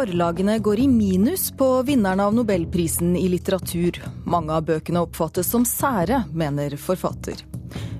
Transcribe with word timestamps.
Forlagene 0.00 0.54
går 0.58 0.80
i 0.80 0.86
minus 0.88 1.50
på 1.52 1.66
vinnerne 1.84 2.24
av 2.24 2.32
nobelprisen 2.32 3.10
i 3.20 3.26
litteratur. 3.28 3.98
Mange 4.24 4.54
av 4.56 4.64
bøkene 4.64 5.02
oppfattes 5.04 5.50
som 5.52 5.66
sære, 5.68 6.22
mener 6.32 6.72
forfatter. 6.80 7.42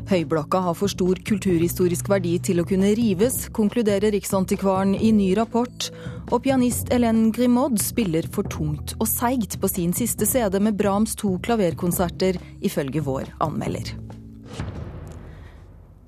Høyblokka 0.09 0.63
har 0.65 0.79
for 0.79 0.89
stor 0.89 1.19
kulturhistorisk 1.29 2.09
verdi 2.09 2.39
til 2.41 2.63
å 2.63 2.65
kunne 2.71 2.95
rives, 2.97 3.51
konkluderer 3.53 4.15
Riksantikvaren 4.15 4.95
i 4.97 5.11
ny 5.13 5.27
rapport. 5.37 5.91
Og 6.31 6.41
pianist 6.47 6.89
Hélène 6.89 7.35
Grimaud 7.37 7.77
spiller 7.85 8.25
for 8.33 8.49
tungt 8.49 8.95
og 8.97 9.05
seigt 9.11 9.59
på 9.61 9.69
sin 9.69 9.93
siste 9.93 10.25
CD 10.31 10.57
med 10.57 10.79
Brahms 10.81 11.13
to 11.21 11.35
klaverkonserter, 11.45 12.39
ifølge 12.65 13.05
vår 13.05 13.29
anmelder. 13.45 13.93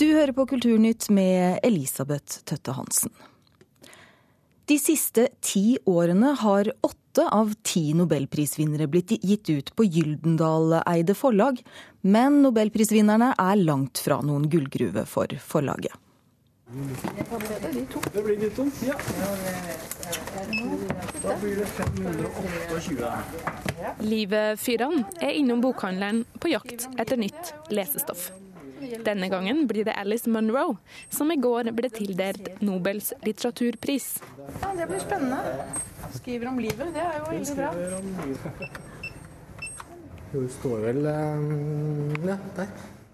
Du 0.00 0.08
hører 0.08 0.32
på 0.32 0.48
Kulturnytt 0.54 1.10
med 1.12 1.60
Elisabeth 1.68 2.40
Tøtte 2.48 2.78
Hansen. 2.80 3.12
De 4.72 4.78
siste 4.80 5.26
ti 5.44 5.76
årene 5.84 6.30
har 6.40 6.68
åtte 6.80 7.26
av 7.28 7.50
ti 7.60 7.82
nobelprisvinnere 7.92 8.86
blitt 8.88 9.10
gitt 9.20 9.50
ut 9.50 9.68
på 9.76 9.84
Gyldendal-eide 9.84 11.12
forlag, 11.12 11.58
men 12.00 12.38
nobelprisvinnerne 12.46 13.34
er 13.36 13.60
langt 13.60 14.00
fra 14.00 14.22
noen 14.24 14.46
gullgruve 14.48 15.04
for 15.10 15.28
forlaget. 15.44 15.92
Det 16.72 18.24
blir 18.24 18.40
de 18.40 18.48
to, 18.56 18.64
ja. 18.86 18.96
Da 21.20 21.36
blir 21.42 21.60
det 21.60 21.68
528. 21.76 23.12
Livet 24.08 24.60
Fyran 24.60 25.04
er 25.20 25.36
innom 25.36 25.60
bokhandleren 25.60 26.24
på 26.40 26.54
jakt 26.54 26.88
etter 26.96 27.20
nytt 27.20 27.52
lesestoff. 27.68 28.30
Denne 29.04 29.28
gangen 29.30 29.66
blir 29.70 29.84
det 29.86 29.94
Alice 29.98 30.30
Munro, 30.30 30.76
som 31.10 31.30
i 31.32 31.36
går 31.36 31.70
ble 31.76 31.90
tildelt 31.92 32.60
Nobels 32.62 33.12
litteraturpris. 33.22 34.16
Ja, 34.60 34.72
Det 34.76 34.88
blir 34.90 35.02
spennende. 35.02 35.38
Skriver 36.12 36.48
om 36.48 36.58
livet, 36.58 36.92
det 36.94 37.02
er 37.02 37.18
jo 37.18 37.24
veldig 37.30 37.56
bra. 37.56 38.70
Hun 40.32 40.48
står 40.48 40.78
vel 40.86 41.06
eh, 41.06 42.28
ja, 42.30 42.36
der. 42.56 42.70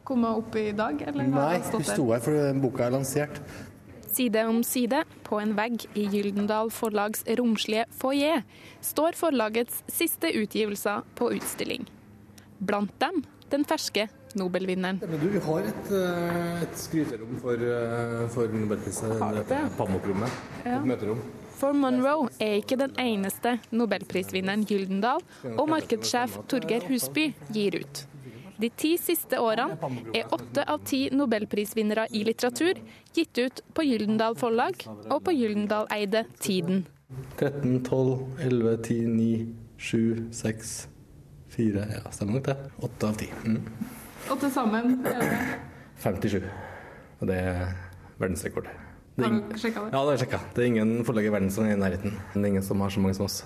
Komme 0.09 0.31
opp 0.41 0.55
i 0.57 0.71
dag, 0.73 1.03
eller 1.11 1.27
Nei, 1.29 1.57
hun 1.73 1.85
sto 1.85 2.11
her 2.13 2.23
fordi 2.25 2.61
boka 2.63 2.87
er 2.87 2.95
lansert. 2.95 3.41
Side 4.09 4.45
om 4.49 4.63
side, 4.67 5.03
på 5.27 5.39
en 5.39 5.53
vegg 5.59 5.85
i 5.99 6.07
Gyldendal 6.11 6.73
Forlags 6.75 7.27
romslige 7.39 7.85
foyer, 8.01 8.43
står 8.81 9.19
forlagets 9.19 9.83
siste 9.93 10.31
utgivelser 10.41 11.05
på 11.19 11.33
utstilling. 11.37 11.85
Blant 12.59 12.95
dem 13.03 13.21
den 13.53 13.67
ferske 13.69 14.09
Nobelvinneren. 14.37 15.01
Men 15.01 15.21
du, 15.21 15.29
vi 15.33 15.41
har 15.45 15.69
et, 15.71 15.93
eh, 15.93 16.63
et 16.63 16.77
skryterom 16.77 17.39
for, 17.41 17.55
eh, 17.55 18.29
for 18.35 18.49
Nobelprisen. 18.49 19.17
Ja. 20.65 20.79
Et 20.79 20.85
møterom. 20.85 21.23
For 21.59 21.75
Monroe 21.75 22.29
er 22.39 22.61
ikke 22.61 22.77
den 22.79 22.93
eneste 23.03 23.57
nobelprisvinneren 23.75 24.63
Gyldendal 24.69 25.25
og 25.57 25.65
markedssjef 25.73 26.39
Torgeir 26.47 26.87
Husby 26.87 27.33
gir 27.51 27.81
ut. 27.81 28.05
De 28.59 28.71
ti 28.75 28.97
siste 28.99 29.39
årene 29.39 29.77
er 30.15 30.31
åtte 30.35 30.65
av 30.67 30.83
ti 30.87 31.05
nobelprisvinnere 31.15 32.09
i 32.15 32.25
litteratur 32.27 32.79
gitt 33.15 33.39
ut 33.39 33.63
på 33.75 33.87
Gyldendal 33.87 34.39
Forlag 34.39 34.83
og 34.87 35.21
på 35.27 35.35
Gyldendal-eide 35.35 36.25
Tiden. 36.43 36.85
13, 37.39 37.85
12, 37.87 38.19
11, 38.47 38.77
10, 38.83 39.07
9, 39.15 39.47
7, 39.79 40.27
6, 40.35 40.75
4 41.55 41.87
Ja, 41.95 42.11
stemmer 42.11 42.39
nok 42.39 42.51
det. 42.51 42.57
8 42.83 43.09
av 43.09 43.23
10. 43.23 43.31
Mm. 43.45 43.63
Og 44.29 44.37
til 44.43 44.51
sammen 44.53 44.99
er 45.09 45.31
57. 46.03 46.43
Og 47.21 47.31
det 47.31 47.39
er 47.41 47.71
verdensrekord. 48.21 48.69
Det 49.19 49.25
er 49.25 49.33
Har 49.33 49.39
du 49.41 49.57
sjekka 49.59 49.87
det? 49.87 49.93
Ja, 49.93 49.99
det 49.99 50.05
har 50.05 50.13
jeg 50.13 50.21
sjekka. 50.27 50.41
Det 50.55 50.63
er 50.63 50.69
ingen 50.69 50.93
forlag 51.07 51.27
i 51.27 51.33
verden 51.35 51.51
som 51.51 51.67
er 51.67 51.75
i 51.75 51.81
nærheten. 51.81 52.13
Det 52.35 52.43
er 52.43 52.51
ingen 52.53 52.67
som 52.67 52.85
har 52.85 52.93
så 52.95 53.03
mange 53.03 53.19
som 53.19 53.27
oss. 53.27 53.41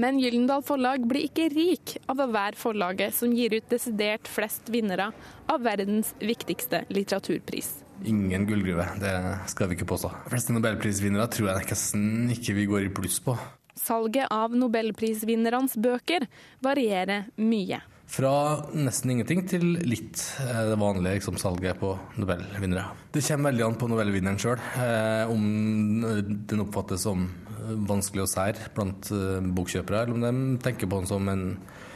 Men 0.00 0.16
Gyllendal 0.22 0.62
Forlag 0.64 1.02
blir 1.04 1.26
ikke 1.26 1.50
rik 1.52 1.96
av 2.08 2.22
å 2.22 2.28
være 2.32 2.56
forlaget 2.56 3.12
som 3.12 3.32
gir 3.36 3.52
ut 3.58 3.66
desidert 3.68 4.30
flest 4.30 4.70
vinnere 4.72 5.10
av 5.52 5.64
verdens 5.66 6.14
viktigste 6.22 6.86
litteraturpris. 6.88 7.74
Ingen 8.08 8.46
gullgruve, 8.48 8.86
det 9.02 9.12
skal 9.52 9.68
vi 9.68 9.76
ikke 9.76 9.90
påstå. 9.92 10.08
De 10.24 10.32
fleste 10.32 10.56
nobelprisvinnere 10.56 11.28
tror 11.34 11.50
jeg 11.50 11.68
nesten 11.74 12.32
ikke 12.32 12.56
vi 12.56 12.68
går 12.70 12.88
i 12.88 12.94
pluss 12.94 13.20
på. 13.22 13.36
Salget 13.78 14.32
av 14.32 14.54
nobelprisvinnernes 14.56 15.76
bøker 15.80 16.24
varierer 16.64 17.28
mye. 17.36 17.82
Fra 18.12 18.32
nesten 18.76 19.14
ingenting 19.14 19.46
til 19.48 19.62
litt 19.88 20.20
eh, 20.42 20.64
det 20.68 20.76
vanlige 20.80 21.16
liksom, 21.16 21.38
salget 21.40 21.78
på 21.80 21.94
nobelvinnere. 22.20 22.90
Det 23.14 23.22
kommer 23.24 23.48
veldig 23.48 23.64
an 23.64 23.78
på 23.80 23.88
nobelvinneren 23.88 24.40
sjøl, 24.42 24.60
eh, 24.84 25.32
om 25.32 26.04
den 26.50 26.64
oppfattes 26.66 27.06
som 27.08 27.24
eh, 27.24 27.72
vanskelig 27.88 28.26
og 28.26 28.28
sær 28.34 28.60
blant 28.76 29.08
eh, 29.16 29.40
bokkjøpere, 29.56 30.04
eller 30.04 30.18
om 30.18 30.26
de 30.26 30.60
tenker 30.66 30.90
på 30.92 31.00
den 31.00 31.08
som 31.08 31.32
en 31.32 31.46
eh, 31.54 31.91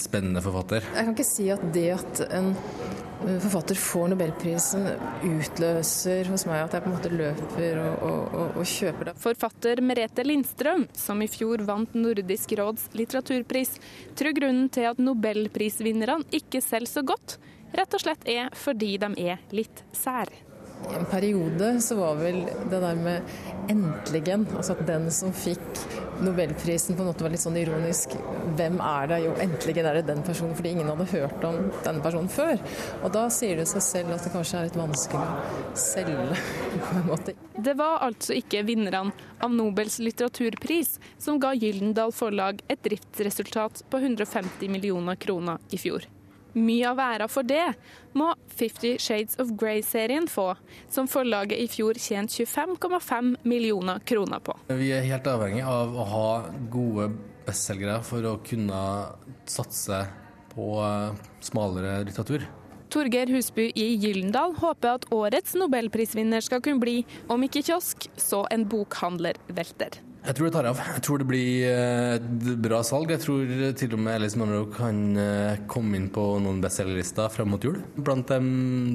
spennende 0.00 0.42
forfatter. 0.44 0.84
Jeg 0.94 1.06
kan 1.06 1.14
ikke 1.14 1.26
si 1.26 1.48
at 1.52 1.62
det 1.74 1.86
at 1.94 2.22
en 2.34 2.50
eh, 2.54 3.38
forfatter 3.42 3.78
får 3.78 4.10
nobelprisen 4.12 4.88
utløser 5.28 6.30
hos 6.32 6.46
meg 6.48 6.64
at 6.64 6.76
jeg 6.76 6.84
på 6.84 6.90
en 6.90 6.96
måte 6.96 7.12
løper 7.14 7.80
og, 7.82 8.06
og, 8.08 8.22
og, 8.40 8.58
og 8.62 8.70
kjøper 8.74 9.10
det. 9.10 9.16
Forfatter 9.24 9.82
Merete 9.84 10.26
Lindstrøm, 10.26 10.86
som 10.98 11.22
i 11.24 11.30
fjor 11.30 11.64
vant 11.68 11.94
Nordisk 11.98 12.56
råds 12.58 12.90
litteraturpris, 12.98 13.76
tror 14.18 14.36
grunnen 14.36 14.70
til 14.74 14.90
at 14.90 15.02
nobelprisvinnerne 15.02 16.26
ikke 16.34 16.62
selger 16.64 16.96
så 16.98 17.06
godt, 17.06 17.38
rett 17.74 17.94
og 17.96 18.02
slett 18.02 18.28
er 18.30 18.50
fordi 18.58 18.96
de 19.02 19.14
er 19.24 19.40
litt 19.54 19.86
sær. 19.96 20.30
I 20.84 20.96
en 20.98 21.06
periode 21.08 21.68
så 21.80 21.96
var 21.96 22.18
vel 22.20 22.42
det 22.70 22.80
der 22.80 22.94
med 22.94 23.22
'endeligen', 23.68 24.46
altså 24.56 24.74
at 24.74 24.86
den 24.86 25.10
som 25.10 25.32
fikk 25.32 25.60
nobelprisen 26.22 26.96
på 26.96 27.02
en 27.02 27.08
måte 27.08 27.24
var 27.24 27.32
litt 27.32 27.42
sånn 27.42 27.56
ironisk. 27.58 28.14
Hvem 28.58 28.78
er 28.84 29.08
det? 29.10 29.18
Jo, 29.24 29.32
endelig 29.44 29.76
er 29.82 29.98
det 29.98 30.06
den 30.06 30.22
personen, 30.26 30.54
fordi 30.54 30.74
ingen 30.74 30.90
hadde 30.92 31.06
hørt 31.10 31.44
om 31.48 31.58
denne 31.84 32.04
personen 32.04 32.28
før. 32.28 32.60
Og 33.02 33.12
da 33.16 33.26
sier 33.32 33.56
det 33.60 33.66
seg 33.70 33.84
selv 33.86 34.14
at 34.14 34.26
det 34.26 34.32
kanskje 34.34 34.60
er 34.60 34.68
litt 34.68 34.78
vanskelig 34.78 35.24
å 35.24 35.76
selge, 35.86 36.40
på 36.84 36.98
en 37.00 37.06
måte. 37.08 37.36
Det 37.64 37.76
var 37.78 38.02
altså 38.06 38.36
ikke 38.38 38.64
vinnerne 38.66 39.12
av 39.40 39.54
Nobels 39.54 39.98
litteraturpris 40.02 40.98
som 41.18 41.40
ga 41.42 41.54
Gyldendal 41.56 42.12
Forlag 42.14 42.60
et 42.68 42.82
driftsresultat 42.84 43.86
på 43.90 44.02
150 44.02 44.70
millioner 44.70 45.18
kroner 45.20 45.62
i 45.70 45.80
fjor. 45.80 46.06
Mye 46.54 46.86
av 46.86 47.00
æra 47.02 47.26
for 47.30 47.46
det 47.46 47.74
må 48.14 48.30
Fifty 48.54 48.94
Shades 49.02 49.38
of 49.42 49.50
Grey-serien 49.58 50.28
få, 50.30 50.52
som 50.90 51.08
forlaget 51.10 51.58
i 51.58 51.66
fjor 51.70 51.98
tjente 51.98 52.46
25,5 52.46 53.34
millioner 53.42 54.02
kroner 54.06 54.42
på. 54.44 54.54
Vi 54.70 54.92
er 54.94 55.06
helt 55.08 55.26
avhengig 55.26 55.64
av 55.66 55.96
å 55.98 56.06
ha 56.12 56.28
gode 56.70 57.10
bestselgere 57.44 57.98
for 58.06 58.26
å 58.28 58.36
kunne 58.46 58.82
satse 59.50 60.04
på 60.54 60.68
eh, 60.84 61.24
smalere 61.44 61.98
litteratur. 62.06 62.46
Torgeir 62.94 63.26
Husby 63.34 63.72
i 63.74 63.88
Gyllendal 63.98 64.54
håper 64.60 65.00
at 65.00 65.06
årets 65.12 65.56
nobelprisvinner 65.58 66.44
skal 66.44 66.62
kunne 66.62 66.78
bli, 66.78 67.00
om 67.26 67.42
ikke 67.42 67.64
kiosk, 67.66 68.06
så 68.14 68.44
en 68.54 68.68
bokhandlervelter. 68.70 69.98
Jeg 70.24 70.38
tror 70.38 70.46
det 70.48 70.52
tar 70.54 70.66
av. 70.70 70.78
Jeg 70.94 71.02
tror 71.04 71.20
det 71.20 71.24
blir 71.28 71.66
eh, 71.68 72.14
et 72.16 72.46
bra 72.64 72.78
salg. 72.86 73.10
Jeg 73.12 73.20
tror 73.20 73.50
til 73.76 73.92
og 73.92 74.00
med 74.00 74.14
Alice 74.16 74.38
Monroe 74.40 74.70
kan 74.72 75.00
eh, 75.20 75.58
komme 75.68 75.98
inn 75.98 76.06
på 76.12 76.22
noen 76.40 76.62
bestselgerlister 76.64 77.28
frem 77.32 77.50
mot 77.52 77.64
jul. 77.64 77.76
Blant 78.00 78.32
de 78.32 78.38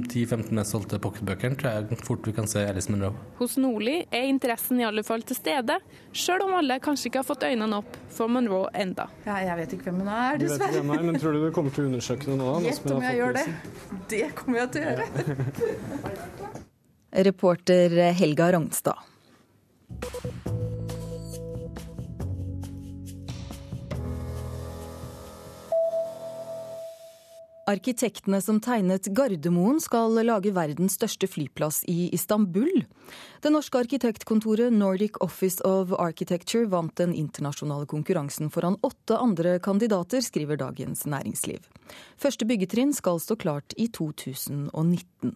10-15 0.09 0.49
mest 0.57 0.73
solgte 0.73 0.97
pocketbøkene 1.03 1.59
tror 1.59 1.75
jeg 1.75 1.99
fort 2.01 2.25
vi 2.25 2.33
kan 2.33 2.49
se 2.49 2.63
Alice 2.65 2.89
Monroe. 2.89 3.13
Hos 3.37 3.59
Nordli 3.61 3.99
er 4.09 4.25
interessen 4.31 4.81
i 4.81 4.87
alle 4.87 5.03
fall 5.05 5.21
til 5.29 5.37
stede, 5.37 5.77
sjøl 6.17 6.47
om 6.47 6.55
alle 6.63 6.79
kanskje 6.81 7.11
ikke 7.11 7.21
har 7.21 7.29
fått 7.29 7.45
øynene 7.45 7.77
opp 7.83 7.99
for 8.15 8.31
Monroe 8.33 8.73
enda. 8.73 9.05
Ja, 9.27 9.37
jeg 9.51 9.61
vet 9.61 9.77
ikke 9.77 9.91
hvem 9.91 10.01
hun 10.01 10.09
er, 10.15 10.41
dessverre. 10.41 10.41
Du 10.41 10.49
vet 10.49 10.65
ikke 10.65 10.81
hvem 10.81 10.95
er, 10.97 11.05
men 11.11 11.21
tror 11.21 11.37
du 11.37 11.45
du 11.45 11.53
kommer 11.59 11.75
til 11.77 11.85
å 11.85 11.91
undersøke 11.91 12.25
det 12.31 12.39
nå? 12.41 12.49
Gjett 12.65 12.89
om 12.95 13.05
jeg 13.05 13.21
gjør 13.21 13.37
det. 13.37 13.45
Det 14.15 14.25
kommer 14.41 14.63
jeg 14.63 14.73
til 14.73 14.81
å 14.81 14.85
gjøre. 14.89 15.05
Reporter 17.29 17.99
Helga 18.17 18.49
Ragnstad. 18.57 19.05
Arkitektene 27.69 28.39
som 28.41 28.57
tegnet 28.63 29.11
Gardermoen 29.13 29.77
skal 29.83 30.15
lage 30.25 30.49
verdens 30.55 30.95
største 30.97 31.27
flyplass 31.29 31.83
i 31.91 32.07
Istanbul. 32.15 32.85
Det 33.43 33.51
norske 33.53 33.77
arkitektkontoret 33.83 34.73
Nordic 34.73 35.19
Office 35.21 35.61
of 35.67 35.93
Architecture 35.93 36.65
vant 36.71 36.95
den 36.97 37.13
internasjonale 37.13 37.85
konkurransen 37.91 38.49
foran 38.49 38.79
åtte 38.81 39.19
andre 39.21 39.59
kandidater, 39.61 40.23
skriver 40.25 40.57
Dagens 40.57 41.05
Næringsliv. 41.05 41.61
Første 42.17 42.49
byggetrinn 42.49 42.95
skal 42.95 43.21
stå 43.21 43.37
klart 43.37 43.77
i 43.77 43.85
2019. 43.93 45.35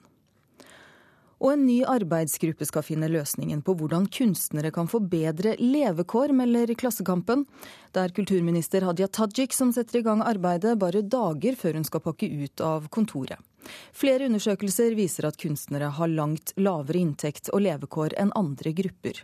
Og 1.43 1.51
en 1.51 1.65
ny 1.67 1.81
arbeidsgruppe 1.83 2.63
skal 2.69 2.85
finne 2.87 3.09
løsningen 3.11 3.59
på 3.67 3.75
hvordan 3.75 4.05
kunstnere 4.07 4.71
kan 4.71 4.87
få 4.87 5.01
bedre 5.11 5.57
levekår, 5.59 6.31
melder 6.31 6.71
Klassekampen. 6.79 7.43
Det 7.91 7.99
er 7.99 8.15
kulturminister 8.15 8.87
Hadia 8.87 9.09
Tajik 9.11 9.51
som 9.51 9.73
setter 9.75 9.99
i 9.99 10.05
gang 10.07 10.23
arbeidet 10.23 10.77
bare 10.79 11.03
dager 11.03 11.59
før 11.59 11.81
hun 11.81 11.87
skal 11.89 12.05
pakke 12.05 12.31
ut 12.31 12.63
av 12.63 12.87
kontoret. 12.95 13.43
Flere 13.91 14.29
undersøkelser 14.31 14.95
viser 14.95 15.27
at 15.27 15.39
kunstnere 15.39 15.91
har 15.97 16.15
langt 16.15 16.55
lavere 16.55 17.03
inntekt 17.03 17.51
og 17.51 17.65
levekår 17.67 18.15
enn 18.23 18.31
andre 18.39 18.71
grupper. 18.79 19.23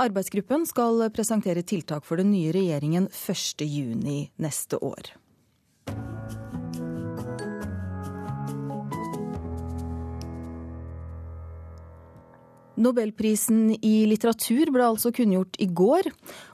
Arbeidsgruppen 0.00 0.64
skal 0.66 1.04
presentere 1.14 1.62
tiltak 1.62 2.08
for 2.08 2.20
den 2.20 2.32
nye 2.32 2.54
regjeringen 2.56 3.08
1.6 3.12 4.30
neste 4.40 4.80
år. 4.80 5.12
Nobelprisen 12.80 13.74
i 13.84 14.06
litteratur 14.08 14.72
ble 14.72 14.86
altså 14.86 15.12
kunngjort 15.12 15.58
i 15.60 15.68
går, 15.68 16.08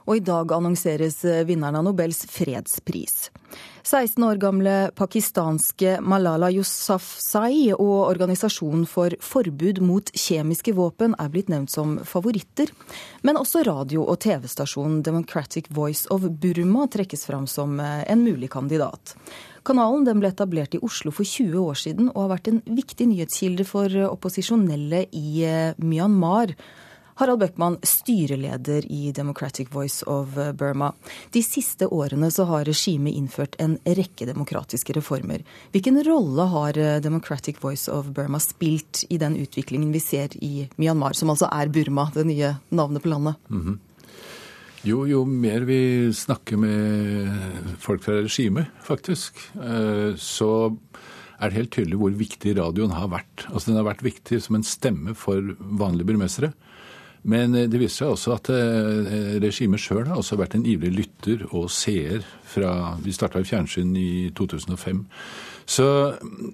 og 0.07 0.17
i 0.17 0.23
dag 0.23 0.51
annonseres 0.51 1.21
vinneren 1.47 1.79
av 1.79 1.87
Nobels 1.87 2.25
fredspris. 2.31 3.29
16 3.87 4.23
år 4.27 4.35
gamle 4.35 4.73
pakistanske 4.99 5.93
Malala 6.03 6.49
Yousafzai 6.51 7.71
og 7.77 8.09
Organisasjonen 8.09 8.83
for 8.89 9.15
forbud 9.23 9.79
mot 9.79 10.11
kjemiske 10.11 10.73
våpen 10.75 11.15
er 11.15 11.31
blitt 11.31 11.47
nevnt 11.53 11.71
som 11.71 11.95
favoritter, 12.03 12.73
men 13.23 13.39
også 13.39 13.63
radio- 13.63 14.03
og 14.03 14.19
TV-stasjonen 14.25 14.99
Democratic 15.07 15.71
Voice 15.71 16.11
of 16.11 16.27
Burma 16.27 16.89
trekkes 16.91 17.23
fram 17.29 17.47
som 17.47 17.79
en 17.79 18.25
mulig 18.27 18.51
kandidat. 18.51 19.15
Kanalen 19.67 20.21
ble 20.21 20.31
etablert 20.31 20.77
i 20.77 20.81
Oslo 20.85 21.11
for 21.11 21.27
20 21.27 21.59
år 21.59 21.79
siden 21.81 22.11
og 22.13 22.21
har 22.23 22.35
vært 22.37 22.51
en 22.53 22.61
viktig 22.63 23.09
nyhetskilde 23.11 23.67
for 23.67 23.91
opposisjonelle 24.07 25.07
i 25.11 25.41
eh, 25.43 25.73
Myanmar. 25.83 26.53
Harald 27.17 27.41
Bøckmann, 27.41 27.79
styreleder 27.81 28.85
i 28.93 29.11
Democratic 29.11 29.71
Voice 29.73 30.05
of 30.05 30.37
Burma. 30.53 30.91
De 31.33 31.41
siste 31.43 31.87
årene 31.89 32.29
så 32.31 32.45
har 32.45 32.67
regimet 32.69 33.17
innført 33.17 33.57
en 33.59 33.73
rekke 33.83 34.27
demokratiske 34.29 34.93
reformer. 34.99 35.41
Hvilken 35.73 35.97
rolle 36.05 36.45
har 36.53 36.77
eh, 36.77 36.99
Democratic 37.03 37.59
Voice 37.63 37.91
of 37.91 38.13
Burma 38.13 38.39
spilt 38.39 39.03
i 39.09 39.17
den 39.17 39.35
utviklingen 39.41 39.91
vi 39.91 40.03
ser 40.03 40.37
i 40.39 40.69
Myanmar, 40.77 41.17
som 41.17 41.33
altså 41.33 41.49
er 41.51 41.73
Burma, 41.73 42.07
det 42.13 42.27
nye 42.29 42.53
navnet 42.69 43.03
på 43.03 43.11
landet? 43.11 43.35
Mm 43.49 43.65
-hmm. 43.65 43.77
Jo, 44.85 45.01
jo 45.09 45.23
mer 45.25 45.65
vi 45.65 46.13
snakker 46.13 46.59
med 46.61 47.79
folk 47.81 48.03
fra 48.05 48.19
regimet, 48.21 48.69
faktisk, 48.85 49.39
eh, 49.57 50.13
så 50.21 50.51
er 51.37 51.49
det 51.49 51.57
helt 51.57 51.73
tydelig 51.73 51.97
hvor 51.97 52.13
viktig 52.17 52.53
radioen 52.59 52.93
har 52.93 53.09
vært. 53.09 53.47
Altså 53.49 53.71
Den 53.71 53.79
har 53.81 53.87
vært 53.89 54.05
viktig 54.05 54.41
som 54.41 54.57
en 54.57 54.65
stemme 54.65 55.15
for 55.17 55.41
vanlige 55.57 56.07
burmesere. 56.11 56.51
Men 57.27 57.55
eh, 57.55 57.65
det 57.67 57.81
viser 57.81 58.05
seg 58.05 58.13
også 58.13 58.35
at 58.37 58.51
eh, 58.53 59.35
regimet 59.41 59.81
sjøl 59.81 60.05
har 60.05 60.21
også 60.21 60.37
vært 60.37 60.55
en 60.59 60.65
ivrig 60.69 60.93
lytter 60.93 61.47
og 61.49 61.71
seer 61.73 62.25
fra 62.45 62.95
Vi 63.01 63.15
starta 63.15 63.41
i 63.41 63.49
fjernsyn 63.49 63.95
i 63.97 64.29
2005. 64.37 65.03
Så 65.67 65.87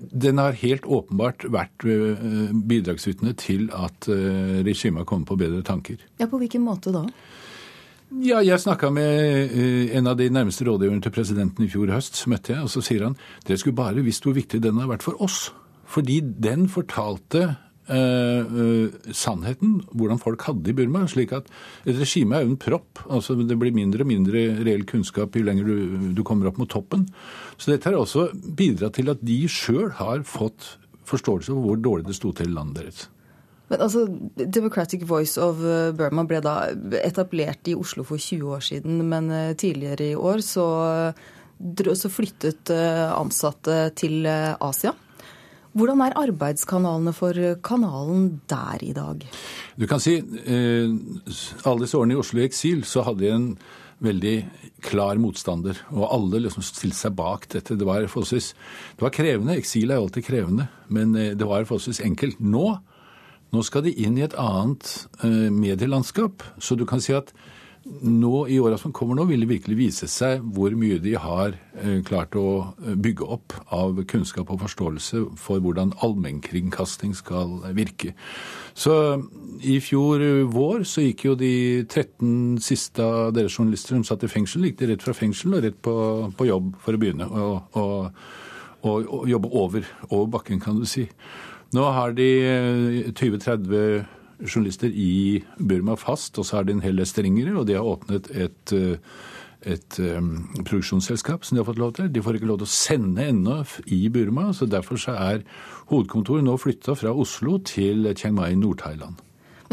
den 0.09 0.39
har 0.41 0.55
helt 0.57 0.87
åpenbart 0.89 1.43
vært 1.53 1.83
bidragsytende 1.85 3.35
til 3.37 3.67
at 3.69 4.07
regimet 4.09 5.03
har 5.03 5.05
kommet 5.05 5.29
på 5.29 5.37
bedre 5.37 5.61
tanker. 5.61 6.01
Ja, 6.17 6.25
På 6.25 6.39
hvilken 6.41 6.65
måte 6.65 6.89
da? 6.89 7.03
Ja, 8.21 8.43
jeg 8.45 8.61
snakka 8.61 8.91
med 8.93 9.53
eh, 9.57 9.95
en 9.97 10.07
av 10.07 10.19
de 10.19 10.27
nærmeste 10.29 10.67
rådgiverne 10.67 11.01
til 11.01 11.13
presidenten 11.15 11.65
i 11.65 11.69
fjor 11.71 11.89
høst. 11.89 12.19
møtte 12.29 12.53
jeg, 12.53 12.61
og 12.61 12.69
Så 12.69 12.83
sier 12.85 13.07
han 13.07 13.17
dere 13.47 13.57
skulle 13.57 13.79
bare 13.79 14.05
visst 14.05 14.23
hvor 14.27 14.35
viktig 14.37 14.61
den 14.61 14.77
har 14.77 14.91
vært 14.91 15.05
for 15.05 15.17
oss. 15.23 15.51
Fordi 15.85 16.21
den 16.21 16.67
fortalte 16.69 17.55
Uh, 17.83 18.47
uh, 18.47 19.11
sannheten, 19.11 19.81
hvordan 19.91 20.15
folk 20.15 20.45
hadde 20.47 20.69
i 20.71 20.73
Burma. 20.73 21.01
slik 21.03 21.33
at 21.33 21.49
Et 21.85 21.97
regime 21.99 22.31
er 22.31 22.45
jo 22.45 22.51
en 22.51 22.55
propp. 22.55 22.99
altså 23.09 23.35
Det 23.35 23.59
blir 23.59 23.73
mindre 23.75 24.03
og 24.03 24.07
mindre 24.07 24.63
reell 24.63 24.85
kunnskap 24.85 25.35
jo 25.35 25.43
lenger 25.43 25.65
du, 25.65 26.13
du 26.15 26.23
kommer 26.23 26.47
opp 26.47 26.57
mot 26.57 26.69
toppen. 26.69 27.09
Så 27.57 27.71
dette 27.71 27.89
har 27.89 27.99
også 27.99 28.29
bidratt 28.55 28.93
til 28.93 29.09
at 29.09 29.19
de 29.19 29.49
sjøl 29.49 29.91
har 29.99 30.23
fått 30.23 30.77
forståelse 31.03 31.51
for 31.51 31.59
hvor 31.59 31.75
dårlig 31.75 32.07
det 32.07 32.15
sto 32.15 32.31
til 32.31 32.47
i 32.47 32.55
landet 32.55 32.85
deres. 32.85 33.09
Men 33.73 33.81
altså, 33.81 34.05
Democratic 34.37 35.01
Voice 35.09 35.41
of 35.41 35.61
uh, 35.65 35.89
Burma 35.97 36.27
ble 36.29 36.43
da 36.45 36.69
etablert 37.01 37.65
i 37.71 37.73
Oslo 37.73 38.05
for 38.05 38.21
20 38.21 38.51
år 38.53 38.61
siden, 38.61 38.99
men 39.09 39.31
uh, 39.33 39.55
tidligere 39.57 40.11
i 40.11 40.19
år 40.19 40.43
så, 40.45 40.67
så 41.97 42.11
flyttet 42.13 42.69
ansatte 42.69 43.87
til 43.97 44.27
Asia. 44.29 44.93
Hvordan 45.73 46.03
er 46.05 46.19
arbeidskanalene 46.21 47.15
for 47.17 47.33
kanalen 47.65 48.27
der 48.49 48.83
i 48.85 48.91
dag? 48.93 49.25
Du 49.73 49.87
kan 49.89 50.01
si 50.03 50.19
alle 50.21 51.81
disse 51.81 51.97
årene 51.97 52.13
i 52.13 52.19
Oslo 52.21 52.43
i 52.43 52.45
eksil 52.45 52.83
så 52.85 53.01
hadde 53.07 53.25
jeg 53.25 53.39
en 53.39 53.47
veldig 54.05 54.35
klar 54.85 55.17
motstander. 55.17 55.79
Og 55.95 56.05
alle 56.13 56.43
liksom 56.45 56.61
stilte 56.67 56.99
seg 56.99 57.17
bak 57.17 57.49
dette. 57.55 57.79
Det 57.79 57.87
var, 57.89 58.05
det 58.05 59.01
var 59.01 59.17
krevende. 59.17 59.57
Eksil 59.57 59.89
er 59.89 59.97
jo 59.97 60.05
alltid 60.05 60.27
krevende. 60.29 60.69
Men 60.93 61.17
det 61.17 61.47
var 61.47 61.65
forholdsvis 61.65 62.03
enkelt. 62.05 62.37
Nå 62.37 62.67
nå 63.53 63.61
skal 63.65 63.85
de 63.85 63.93
inn 64.01 64.17
i 64.17 64.25
et 64.25 64.37
annet 64.39 64.87
eh, 65.23 65.49
medielandskap. 65.53 66.45
Så 66.57 66.77
du 66.77 66.87
kan 66.89 67.03
si 67.03 67.13
at 67.15 67.33
nå 67.83 68.45
i 68.47 68.61
åra 68.63 68.77
som 68.79 68.93
kommer 68.95 69.17
nå, 69.17 69.25
vil 69.27 69.43
det 69.43 69.49
virkelig 69.49 69.75
vise 69.75 70.07
seg 70.07 70.43
hvor 70.55 70.71
mye 70.79 71.01
de 71.03 71.17
har 71.19 71.57
eh, 71.75 71.99
klart 72.07 72.37
å 72.39 72.73
eh, 72.79 72.95
bygge 72.95 73.27
opp 73.35 73.55
av 73.75 73.99
kunnskap 74.09 74.53
og 74.53 74.61
forståelse 74.63 75.25
for 75.39 75.61
hvordan 75.63 75.91
allmennkringkasting 76.05 77.13
skal 77.19 77.59
virke. 77.75 78.15
Så 78.73 78.95
i 79.61 79.77
fjor 79.83 80.23
vår 80.49 80.87
så 80.89 81.05
gikk 81.05 81.27
jo 81.27 81.37
de 81.37 81.53
13 81.83 82.57
siste 82.63 83.03
av 83.03 83.35
deres 83.35 83.59
journalister 83.59 83.99
som 83.99 84.07
satt 84.07 84.25
i 84.25 84.31
fengsel, 84.31 84.65
gikk 84.69 84.79
de 84.79 84.93
rett 84.93 85.05
fra 85.05 85.17
fengsel 85.17 85.59
og 85.59 85.67
rett 85.67 85.77
på, 85.83 85.95
på 86.39 86.49
jobb 86.49 86.73
for 86.81 86.95
å 86.95 87.03
begynne 87.03 87.29
å 87.29 87.87
jobbe 89.29 89.51
over, 89.51 89.85
over 90.09 90.31
bakken, 90.31 90.63
kan 90.63 90.79
du 90.79 90.87
si. 90.89 91.05
Nå 91.73 91.83
har 91.89 92.13
de 92.13 92.27
20-30 93.17 93.71
eh, 93.77 94.09
journalister 94.45 94.93
i 94.93 95.41
Burma 95.57 95.95
fast, 95.97 96.37
og 96.37 96.45
så 96.45 96.59
har 96.59 96.67
de 96.67 96.75
en 96.75 96.83
hel 96.85 96.99
del 97.01 97.09
strengere, 97.09 97.55
og 97.57 97.65
de 97.67 97.77
har 97.77 97.87
åpnet 97.87 98.29
et, 98.29 98.73
eh, 98.77 99.01
et 99.73 99.97
um, 99.99 100.49
produksjonsselskap 100.59 101.45
som 101.45 101.55
de 101.55 101.63
har 101.63 101.69
fått 101.71 101.81
lov 101.81 101.95
til. 101.97 102.11
De 102.13 102.21
får 102.21 102.37
ikke 102.37 102.51
lov 102.51 102.61
til 102.61 102.69
å 102.69 102.75
sende 102.75 103.25
ennå 103.25 103.61
i 103.89 104.03
Burma, 104.13 104.51
så 104.53 104.69
derfor 104.69 105.01
så 105.01 105.17
er 105.17 105.45
hovedkontoret 105.89 106.45
nå 106.45 106.57
flytta 106.61 106.97
fra 106.99 107.15
Oslo 107.15 107.57
til 107.65 108.05
Chiang 108.13 108.37
Mai 108.37 108.51
i 108.51 108.59
Nord-Thailand. 108.59 109.23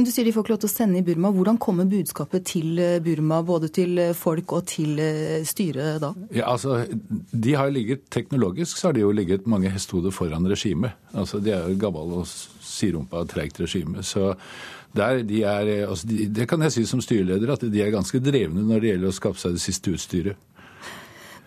Men 0.00 0.06
du 0.08 0.14
sier 0.14 0.25
de 0.25 0.32
får 0.32 0.47
ikke 0.47 0.52
lov 0.55 0.61
til 0.62 0.70
å 0.70 0.73
sende 0.73 0.97
i 0.97 1.05
Burma. 1.05 1.29
Hvordan 1.37 1.58
kommer 1.61 1.85
budskapet 1.85 2.47
til 2.49 2.79
eh, 2.81 3.02
Burma, 3.05 3.43
både 3.44 3.69
til 3.69 3.99
eh, 4.00 4.14
folk 4.17 4.55
og 4.56 4.62
til 4.70 4.94
eh, 4.97 5.43
styret 5.44 5.99
da? 6.00 6.08
Ja, 6.32 6.47
altså, 6.55 6.79
de 7.29 7.52
har 7.52 7.69
ligget, 7.69 8.06
Teknologisk 8.08 8.81
så 8.81 8.88
har 8.88 8.97
de 8.97 9.02
jo 9.02 9.11
ligget 9.12 9.44
mange 9.44 9.69
hestehoder 9.69 10.14
foran 10.17 10.49
regimet. 10.49 10.97
Altså, 11.12 11.37
de 11.45 11.52
er 11.52 11.69
jo 11.69 11.76
gammel 11.83 12.14
og 12.23 12.25
sirumpa 12.64 13.26
treigt 13.28 13.61
regime. 13.61 14.00
Så 14.00 14.30
der, 14.97 15.21
de 15.21 15.42
er, 15.45 15.69
altså, 15.90 16.09
de, 16.09 16.30
det 16.33 16.49
kan 16.49 16.64
jeg 16.64 16.78
si 16.78 16.87
som 16.88 17.04
styreleder, 17.04 17.52
at 17.52 17.69
de 17.69 17.85
er 17.85 17.92
ganske 17.92 18.23
drevne 18.25 18.64
når 18.64 18.80
det 18.80 18.95
gjelder 18.95 19.12
å 19.12 19.19
skape 19.21 19.42
seg 19.45 19.59
det 19.59 19.66
siste 19.66 19.92
utstyret. 19.99 20.40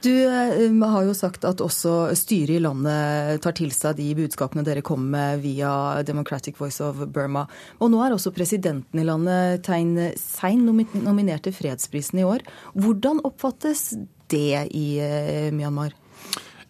Du 0.03 0.11
eh, 0.11 0.73
har 0.83 1.05
jo 1.07 1.13
sagt 1.15 1.45
at 1.47 1.61
også 1.63 2.11
styret 2.19 2.57
i 2.57 2.63
landet 2.63 3.39
tar 3.43 3.55
til 3.55 3.71
seg 3.71 3.95
de 4.01 4.09
budskapene 4.17 4.65
dere 4.67 4.83
kommer 4.83 5.13
med 5.13 5.43
via 5.45 6.03
Democratic 6.03 6.59
Voice 6.59 6.83
of 6.83 6.99
Burma. 7.13 7.45
Og 7.79 7.93
nå 7.93 8.01
er 8.03 8.15
også 8.15 8.33
presidenten 8.35 8.99
i 8.99 9.05
landet, 9.07 9.63
Tein 9.63 9.95
Sein, 10.19 10.65
nominert 10.67 11.45
til 11.47 11.55
fredsprisen 11.55 12.19
i 12.19 12.27
år. 12.27 12.43
Hvordan 12.75 13.23
oppfattes 13.23 13.93
det 14.33 14.65
i 14.75 14.87
eh, 14.99 15.53
Myanmar? 15.55 15.95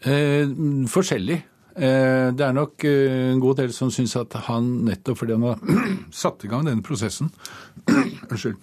Eh, 0.06 0.46
forskjellig. 0.94 1.40
Eh, 1.74 2.28
det 2.38 2.46
er 2.46 2.54
nok 2.54 2.86
eh, 2.86 3.32
en 3.32 3.42
god 3.42 3.64
del 3.64 3.74
som 3.74 3.90
syns 3.94 4.14
at 4.20 4.36
han 4.46 4.68
nettopp 4.86 5.24
fordi 5.24 5.40
han 5.40 5.48
har 5.48 5.90
satt 6.24 6.46
i 6.46 6.52
gang 6.52 6.68
denne 6.68 6.86
prosessen 6.86 7.32
Unnskyld 8.30 8.60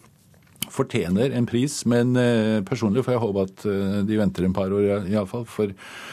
fortjener 0.68 1.30
en 1.30 1.46
pris. 1.46 1.84
Men 1.88 2.16
eh, 2.16 2.60
personlig 2.66 3.04
får 3.06 3.16
jeg 3.16 3.22
håpe 3.24 3.46
at 3.48 3.64
eh, 3.68 3.96
de 4.06 4.20
venter 4.20 4.46
en 4.46 4.56
par 4.56 4.72
år 4.74 5.08
iallfall 5.08 5.46
for 5.48 5.72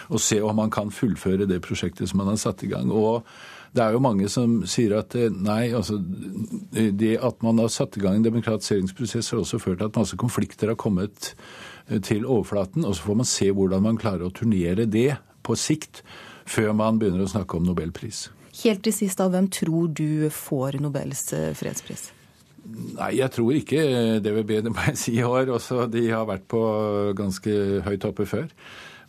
å 0.09 0.21
se 0.21 0.39
om 0.41 0.57
man 0.57 0.73
kan 0.73 0.93
fullføre 0.93 1.49
det 1.49 1.61
prosjektet 1.65 2.09
som 2.09 2.21
man 2.21 2.31
har 2.31 2.39
satt 2.41 2.63
i 2.63 2.71
gang. 2.71 2.91
Og 2.93 3.27
det 3.75 3.83
er 3.83 3.93
jo 3.93 4.03
mange 4.03 4.29
som 4.31 4.61
sier 4.69 4.95
at 4.99 5.15
eh, 5.19 5.33
nei, 5.33 5.73
altså 5.75 5.99
det 5.99 7.17
at 7.25 7.43
man 7.45 7.59
har 7.63 7.73
satt 7.73 7.99
i 7.99 8.03
gang 8.03 8.19
en 8.19 8.29
demokratiseringsprosess 8.29 9.33
har 9.33 9.43
også 9.43 9.61
ført 9.61 9.81
til 9.81 9.91
at 9.91 9.99
masse 9.99 10.19
konflikter 10.19 10.73
har 10.73 10.79
kommet 10.79 11.33
til 12.03 12.25
overflaten. 12.25 12.85
Og 12.87 12.97
så 12.97 13.09
får 13.09 13.21
man 13.21 13.29
se 13.29 13.51
hvordan 13.51 13.85
man 13.85 13.99
klarer 13.99 14.27
å 14.27 14.33
turnere 14.35 14.87
det 14.89 15.13
på 15.47 15.55
sikt 15.55 16.03
før 16.47 16.73
man 16.75 16.99
begynner 16.99 17.23
å 17.23 17.31
snakke 17.31 17.59
om 17.59 17.67
nobelpris. 17.67 18.27
Helt 18.57 18.81
til 18.83 18.95
sist, 18.95 19.19
da, 19.19 19.29
hvem 19.29 19.51
tror 19.53 19.91
du 19.93 20.31
får 20.33 20.79
Nobels 20.81 21.27
fredspris? 21.59 22.07
Nei, 22.67 23.13
jeg 23.19 23.31
tror 23.31 23.55
ikke 23.55 23.81
DVB, 24.23 24.57
det 24.65 24.73
må 24.73 24.89
jeg 24.89 24.99
si 24.99 25.15
i 25.19 25.23
år. 25.25 25.53
Også 25.55 25.85
de 25.91 26.07
har 26.09 26.27
vært 26.27 26.47
på 26.51 26.61
ganske 27.17 27.53
høyt 27.85 28.07
oppe 28.09 28.27
før. 28.27 28.49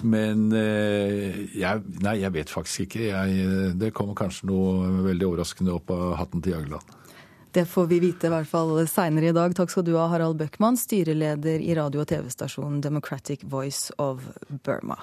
Men 0.06 0.52
eh, 0.54 1.40
jeg, 1.58 1.82
nei, 2.04 2.20
jeg 2.22 2.34
vet 2.36 2.52
faktisk 2.52 2.86
ikke. 2.86 3.08
Jeg, 3.08 3.72
det 3.80 3.90
kommer 3.96 4.18
kanskje 4.18 4.46
noe 4.50 5.02
veldig 5.08 5.26
overraskende 5.26 5.74
opp 5.74 5.90
av 5.94 6.14
hatten 6.20 6.44
til 6.44 6.54
Jagland. 6.54 6.94
Det 7.58 7.64
får 7.66 7.86
vi 7.90 7.98
vite 8.04 8.28
i 8.28 8.30
hvert 8.30 8.46
fall 8.46 8.74
seinere 8.86 9.32
i 9.32 9.34
dag. 9.34 9.54
Takk 9.56 9.72
skal 9.72 9.86
du 9.86 9.94
ha, 9.96 10.06
Harald 10.12 10.38
Bøckmann, 10.38 10.76
styreleder 10.78 11.64
i 11.64 11.74
radio- 11.74 12.04
og 12.04 12.10
TV-stasjonen 12.10 12.82
Democratic 12.84 13.42
Voice 13.42 13.90
of 13.98 14.22
Burma. 14.62 15.00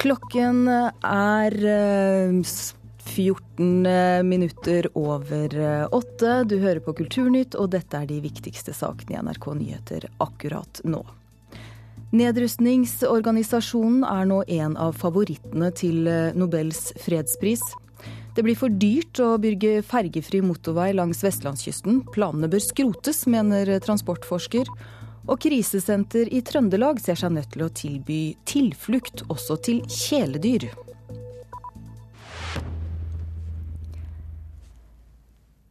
Klokken 0.00 0.66
er 0.66 1.54
14 3.04 3.86
eh, 3.86 4.22
minutter 4.22 4.88
over 4.98 5.58
eh, 5.58 5.88
åtte. 5.90 6.44
Du 6.44 6.58
hører 6.58 6.80
på 6.80 6.94
Kulturnytt, 6.96 7.54
og 7.54 7.70
dette 7.74 8.00
er 8.00 8.08
de 8.08 8.20
viktigste 8.24 8.74
sakene 8.74 9.14
i 9.14 9.20
NRK 9.22 9.46
Nyheter 9.58 10.08
akkurat 10.24 10.80
nå. 10.88 11.02
Nedrustningsorganisasjonen 12.14 14.04
er 14.06 14.28
nå 14.30 14.42
en 14.56 14.76
av 14.80 14.96
favorittene 14.98 15.70
til 15.76 16.08
eh, 16.10 16.34
Nobels 16.36 16.92
fredspris. 17.04 17.62
Det 18.34 18.42
blir 18.42 18.58
for 18.58 18.72
dyrt 18.72 19.20
å 19.22 19.36
bygge 19.38 19.84
fergefri 19.86 20.40
motorvei 20.42 20.90
langs 20.96 21.22
vestlandskysten. 21.22 22.02
Planene 22.14 22.50
bør 22.50 22.62
skrotes, 22.64 23.24
mener 23.30 23.76
transportforsker. 23.84 24.70
Og 25.24 25.38
krisesenter 25.40 26.28
i 26.34 26.42
Trøndelag 26.44 26.98
ser 27.00 27.16
seg 27.16 27.32
nødt 27.36 27.54
til 27.54 27.64
å 27.64 27.72
tilby 27.72 28.22
tilflukt 28.48 29.24
også 29.32 29.56
til 29.64 29.84
kjæledyr. 29.88 30.68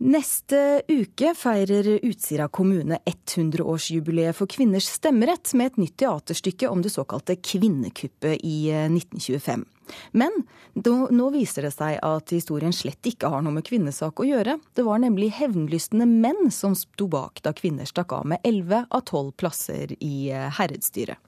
Neste 0.03 0.81
uke 0.87 1.29
feirer 1.31 1.87
Utsira 2.03 2.49
kommune 2.51 2.97
100-årsjubileet 3.07 4.35
for 4.35 4.51
kvinners 4.51 4.89
stemmerett 4.91 5.53
med 5.55 5.69
et 5.71 5.77
nytt 5.79 5.95
teaterstykke 6.01 6.67
om 6.67 6.81
det 6.83 6.91
såkalte 6.91 7.37
kvinnekuppet 7.39 8.43
i 8.43 8.67
1925. 8.89 9.63
Eh, 9.63 9.95
Men 10.11 10.35
nå 11.15 11.29
viser 11.31 11.63
det 11.63 11.71
seg 11.77 12.01
at 12.03 12.35
historien 12.35 12.75
slett 12.75 13.07
ikke 13.07 13.31
har 13.31 13.45
noe 13.45 13.55
med 13.55 13.63
kvinnesak 13.69 14.19
å 14.19 14.27
gjøre. 14.27 14.57
Det 14.75 14.83
var 14.83 14.99
nemlig 14.99 15.31
hevnlystne 15.39 16.09
menn 16.09 16.51
som 16.51 16.75
sto 16.75 17.07
bak 17.07 17.39
da 17.47 17.55
kvinner 17.55 17.87
stakk 17.87 18.11
av 18.19 18.27
med 18.27 18.43
11 18.43 18.89
av 18.89 19.05
12 19.07 19.31
plasser 19.39 19.95
i 20.03 20.33
eh, 20.35 20.49
herredsstyret. 20.59 21.23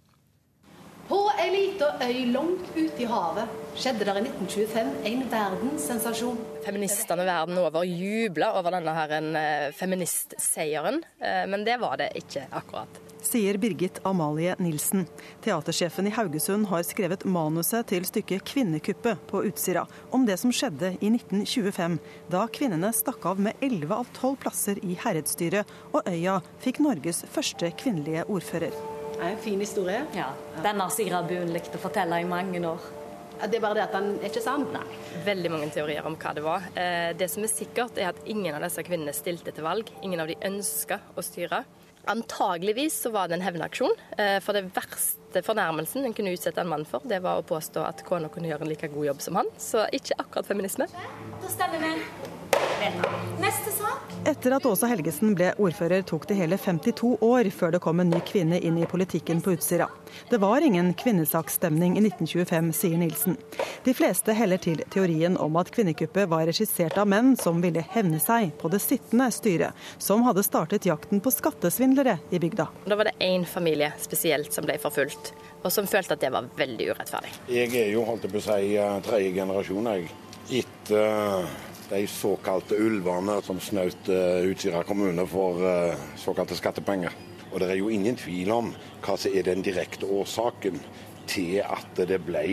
Ei 1.36 1.50
lita 1.52 1.90
øy 2.00 2.32
langt 2.32 2.70
ute 2.78 3.04
i 3.04 3.08
havet 3.10 3.52
skjedde 3.76 4.06
det 4.08 4.14
i 4.16 4.22
1925 4.24 4.92
en 5.10 5.24
verdenssensasjon. 5.32 6.38
Feministene 6.64 7.26
verden 7.28 7.60
over 7.60 7.84
jubla 7.84 8.54
over 8.56 8.78
denne 8.78 8.94
her 8.96 9.14
en 9.18 9.36
feministseieren, 9.76 11.02
eh, 11.20 11.44
men 11.52 11.66
det 11.68 11.76
var 11.82 12.00
det 12.00 12.14
ikke 12.22 12.46
akkurat. 12.56 13.02
Sier 13.26 13.60
Birgit 13.60 14.00
Amalie 14.08 14.56
Nilsen. 14.64 15.08
Teatersjefen 15.44 16.08
i 16.08 16.16
Haugesund 16.16 16.70
har 16.72 16.88
skrevet 16.88 17.26
manuset 17.26 17.88
til 17.92 18.08
stykket 18.08 18.44
'Kvinnekuppet' 18.46 19.28
på 19.28 19.44
Utsira, 19.44 19.88
om 20.12 20.26
det 20.26 20.40
som 20.40 20.52
skjedde 20.52 20.96
i 21.02 21.10
1925, 21.10 22.00
da 22.30 22.48
kvinnene 22.48 22.94
stakk 22.94 23.26
av 23.26 23.40
med 23.40 23.54
11 23.62 23.92
av 23.92 24.08
12 24.14 24.36
plasser 24.38 24.86
i 24.86 24.96
herredsstyret, 24.96 25.66
og 25.92 26.08
øya 26.08 26.42
fikk 26.64 26.80
Norges 26.80 27.26
første 27.28 27.72
kvinnelige 27.76 28.24
ordfører. 28.30 28.95
Det 29.16 29.24
er 29.24 29.32
en 29.32 29.38
fin 29.40 29.60
historie. 29.64 30.04
Ja, 30.16 30.30
Den 30.64 30.80
har 30.80 30.90
Sigrid 30.92 31.28
Buen 31.30 31.54
likt 31.56 31.76
å 31.76 31.80
fortelle 31.80 32.20
i 32.20 32.28
mange 32.28 32.60
år. 32.68 32.84
Det 33.36 33.58
er 33.58 33.64
bare 33.64 33.76
det 33.78 33.84
at 33.86 33.96
den 33.96 34.10
er 34.20 34.30
ikke 34.30 34.44
sann. 34.44 34.66
Nei. 34.74 34.84
Veldig 35.26 35.52
mange 35.52 35.70
teorier 35.76 36.06
om 36.08 36.16
hva 36.20 36.34
det 36.36 36.44
var. 36.44 36.68
Eh, 36.80 37.12
det 37.20 37.28
som 37.32 37.44
er 37.44 37.52
sikkert, 37.52 37.98
er 38.00 38.14
at 38.14 38.22
ingen 38.32 38.56
av 38.56 38.64
disse 38.64 38.84
kvinnene 38.88 39.16
stilte 39.16 39.52
til 39.56 39.66
valg. 39.66 39.92
Ingen 40.04 40.24
av 40.24 40.32
de 40.32 40.38
ønska 40.48 41.00
å 41.16 41.24
styre. 41.24 41.64
Antageligvis 42.12 43.00
så 43.02 43.12
var 43.12 43.28
det 43.28 43.40
en 43.40 43.46
hevnaksjon. 43.46 43.96
Eh, 44.18 44.38
for 44.44 44.56
det 44.56 44.68
verste 44.76 45.44
fornærmelsen 45.44 46.06
en 46.06 46.16
kunne 46.16 46.36
utsette 46.36 46.64
en 46.64 46.72
mann 46.72 46.86
for, 46.88 47.04
det 47.04 47.22
var 47.26 47.42
å 47.42 47.48
påstå 47.48 47.84
at 47.88 48.06
kona 48.08 48.32
kunne 48.32 48.52
gjøre 48.52 48.68
en 48.68 48.72
like 48.72 48.92
god 48.94 49.12
jobb 49.12 49.28
som 49.28 49.42
han. 49.42 49.52
Så 49.60 49.88
ikke 49.96 50.20
akkurat 50.22 50.52
feminisme. 50.52 50.88
Da 51.42 51.52
stemmer 51.52 51.84
vi. 51.88 52.35
Neste 53.40 53.72
sak. 53.72 54.02
Etter 54.26 54.56
at 54.56 54.66
Åsa 54.66 54.88
Helgesen 54.90 55.36
ble 55.38 55.52
ordfører, 55.62 56.02
tok 56.02 56.24
det 56.28 56.36
hele 56.40 56.58
52 56.58 57.12
år 57.22 57.48
før 57.54 57.76
det 57.76 57.80
kom 57.84 58.00
en 58.02 58.10
ny 58.10 58.20
kvinne 58.26 58.58
inn 58.58 58.80
i 58.82 58.88
politikken 58.90 59.42
på 59.46 59.54
Utsira. 59.54 59.86
Det 60.32 60.40
var 60.42 60.66
ingen 60.66 60.94
kvinnesaksstemning 60.98 61.94
i 62.00 62.02
1925, 62.08 62.72
sier 62.74 62.98
Nilsen. 62.98 63.38
De 63.86 63.94
fleste 63.94 64.34
heller 64.34 64.58
til 64.62 64.82
teorien 64.90 65.38
om 65.38 65.60
at 65.62 65.70
kvinnekuppet 65.76 66.30
var 66.32 66.48
regissert 66.50 66.98
av 66.98 67.06
menn 67.12 67.36
som 67.38 67.62
ville 67.62 67.84
hevne 67.94 68.18
seg 68.24 68.56
på 68.58 68.72
det 68.74 68.82
sittende 68.82 69.30
styret, 69.36 69.78
som 70.02 70.26
hadde 70.26 70.46
startet 70.48 70.90
jakten 70.90 71.22
på 71.22 71.34
skattesvindlere 71.36 72.18
i 72.34 72.42
bygda. 72.42 72.68
Da 72.90 72.98
var 72.98 73.12
det 73.12 73.16
én 73.22 73.46
familie 73.46 73.92
spesielt 74.02 74.50
som 74.58 74.66
ble 74.66 74.80
forfulgt, 74.82 75.36
og 75.62 75.70
som 75.70 75.86
følte 75.88 76.18
at 76.18 76.26
det 76.26 76.34
var 76.34 76.50
veldig 76.58 76.90
urettferdig. 76.96 77.36
Jeg 77.52 77.72
er 77.78 77.94
jo, 77.94 78.04
holdt 78.10 78.26
jeg 78.26 78.34
på 78.34 78.42
å 78.42 78.48
si, 78.50 78.76
tredje 79.06 79.38
generasjon, 79.38 79.94
jeg. 79.94 80.12
Etter 80.64 81.48
de 81.90 82.02
såkalte 82.10 82.78
ulvene 82.82 83.40
som 83.46 83.60
snaut 83.60 84.10
Utsira 84.46 84.84
kommune 84.84 85.28
for 85.30 85.62
såkalte 86.20 86.58
skattepenger. 86.58 87.14
Og 87.52 87.62
det 87.62 87.70
er 87.72 87.80
jo 87.80 87.92
ingen 87.94 88.18
tvil 88.20 88.52
om 88.52 88.74
hva 89.06 89.16
som 89.20 89.32
er 89.32 89.46
den 89.48 89.62
direkte 89.64 90.10
årsaken 90.12 90.82
til 91.30 91.62
at 91.64 92.04
det 92.10 92.20
ble 92.26 92.44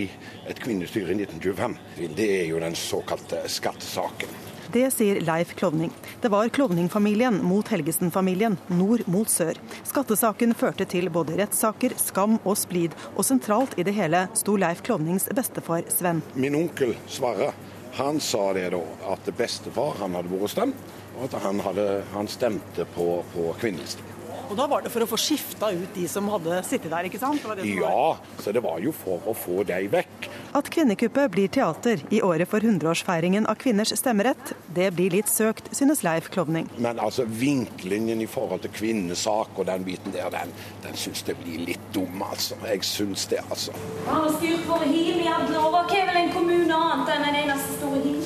et 0.49 0.61
kvinnestyre 0.62 1.12
i 1.12 1.19
1925. 1.25 1.77
Det 2.17 2.29
er 2.39 2.47
jo 2.53 2.61
den 2.62 2.77
såkalte 2.79 3.43
skattesaken. 3.51 4.41
Det 4.73 4.87
sier 4.95 5.19
Leif 5.21 5.51
Klovning. 5.59 5.91
Det 6.23 6.31
var 6.33 6.49
Klovning-familien 6.49 7.43
mot 7.45 7.69
Helgesen-familien, 7.69 8.57
nord 8.73 9.03
mot 9.11 9.29
sør. 9.29 9.59
Skattesaken 9.85 10.55
førte 10.57 10.87
til 10.89 11.11
både 11.12 11.37
rettssaker, 11.43 11.93
skam 12.01 12.39
og 12.39 12.57
splid, 12.57 12.97
og 13.12 13.27
sentralt 13.29 13.77
i 13.77 13.85
det 13.85 13.93
hele 13.99 14.25
sto 14.39 14.57
Leif 14.57 14.81
Klovnings 14.87 15.29
bestefar 15.37 15.85
Sven. 15.93 16.23
Min 16.39 16.57
onkel 16.62 16.97
Sverre 17.05 17.53
han 17.93 18.21
sa 18.21 18.53
det 18.57 18.71
da, 18.73 18.81
at 19.13 19.29
bestefar 19.37 19.99
han 20.01 20.17
hadde 20.17 20.33
vært 20.33 20.55
stemt, 20.55 20.93
og 21.17 21.27
at 21.27 21.37
han, 21.45 21.61
hadde, 21.61 21.87
han 22.15 22.31
stemte 22.31 22.87
på, 22.95 23.09
på 23.35 23.51
kvinnelisten. 23.61 24.09
Og 24.49 24.57
da 24.59 24.67
var 24.69 24.85
det 24.85 24.93
for 24.93 25.05
å 25.05 25.09
få 25.09 25.19
skifta 25.21 25.71
ut 25.73 25.95
de 25.97 26.07
som 26.11 26.27
hadde 26.33 26.59
sittet 26.69 26.93
der, 26.93 27.09
ikke 27.09 27.21
sant? 27.21 27.45
Det 27.45 27.63
det 27.63 27.77
ja, 27.79 28.17
så 28.41 28.53
det 28.53 28.63
var 28.65 28.81
jo 28.85 28.93
for 28.97 29.25
å 29.29 29.37
få 29.37 29.63
de 29.69 29.87
vekk. 29.93 30.29
At 30.55 30.69
Kvinnekuppet 30.71 31.31
blir 31.31 31.49
teater 31.49 32.01
i 32.11 32.23
året 32.23 32.49
for 32.49 32.61
100-årsfeiringen 32.61 33.47
av 33.49 33.55
kvinners 33.55 33.95
stemmerett, 33.97 34.53
det 34.75 34.91
blir 34.93 35.15
litt 35.15 35.31
søkt, 35.33 35.71
synes 35.73 36.03
Leif 36.05 36.29
Klovning. 36.35 36.69
Men 36.77 37.01
altså 37.01 37.25
vinklingen 37.25 38.21
i 38.21 38.29
forhold 38.29 38.61
til 38.67 38.75
kvinnesak 38.77 39.57
og 39.57 39.67
den 39.71 39.87
biten 39.87 40.13
der, 40.13 40.29
den, 40.35 40.53
den 40.85 40.99
syns 41.01 41.25
det 41.25 41.39
blir 41.41 41.65
litt 41.71 41.89
dum, 41.97 42.21
altså. 42.27 42.59
Jeg 42.69 42.85
syns 42.85 43.25
det, 43.33 43.41
altså. 43.49 43.73
Han 44.11 44.27
har 44.27 44.37
styrt 44.37 44.69
våre 44.69 44.93
him 44.93 45.25
i 45.25 45.29
alle 45.33 45.57
år. 45.57 45.73
Hva 45.73 45.85
er 45.97 46.09
vel 46.11 46.21
en 46.27 46.33
kommune 46.37 46.85
annet 46.85 47.17
enn 47.17 47.29
en 47.31 47.43
eneste 47.47 47.79
store 47.79 48.05
him? 48.05 48.23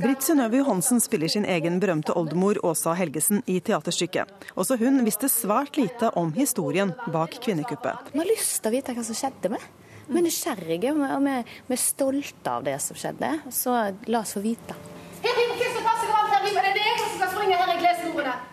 Britt 0.00 0.24
Synnøve 0.24 0.58
Johansen 0.58 0.98
spiller 1.02 1.30
sin 1.30 1.44
egen 1.44 1.78
berømte 1.78 2.14
oldemor 2.16 2.58
Åsa 2.66 2.96
Helgesen 2.98 3.44
i 3.46 3.60
teaterstykket. 3.62 4.30
Også 4.58 4.78
hun 4.80 5.04
visste 5.06 5.30
svært 5.30 5.78
lite 5.78 6.10
om 6.18 6.32
historien 6.34 6.96
bak 7.12 7.36
kvinnekuppet. 7.44 8.10
Man 8.14 8.24
har 8.24 8.32
lyst 8.32 8.58
til 8.58 8.72
å 8.72 8.74
vite 8.74 8.96
hva 8.96 9.04
som 9.06 9.18
skjedde 9.18 9.52
med. 9.54 9.68
Vi 10.10 10.18
er 10.18 10.26
nysgjerrige 10.26 10.94
og 10.94 11.26
vi 11.26 11.76
er 11.76 11.78
stolte 11.78 12.56
av 12.56 12.64
det 12.66 12.78
som 12.82 12.98
skjedde. 12.98 13.30
Så 13.54 13.76
la 14.10 14.24
oss 14.24 14.34
få 14.34 14.42
vite. 14.42 14.74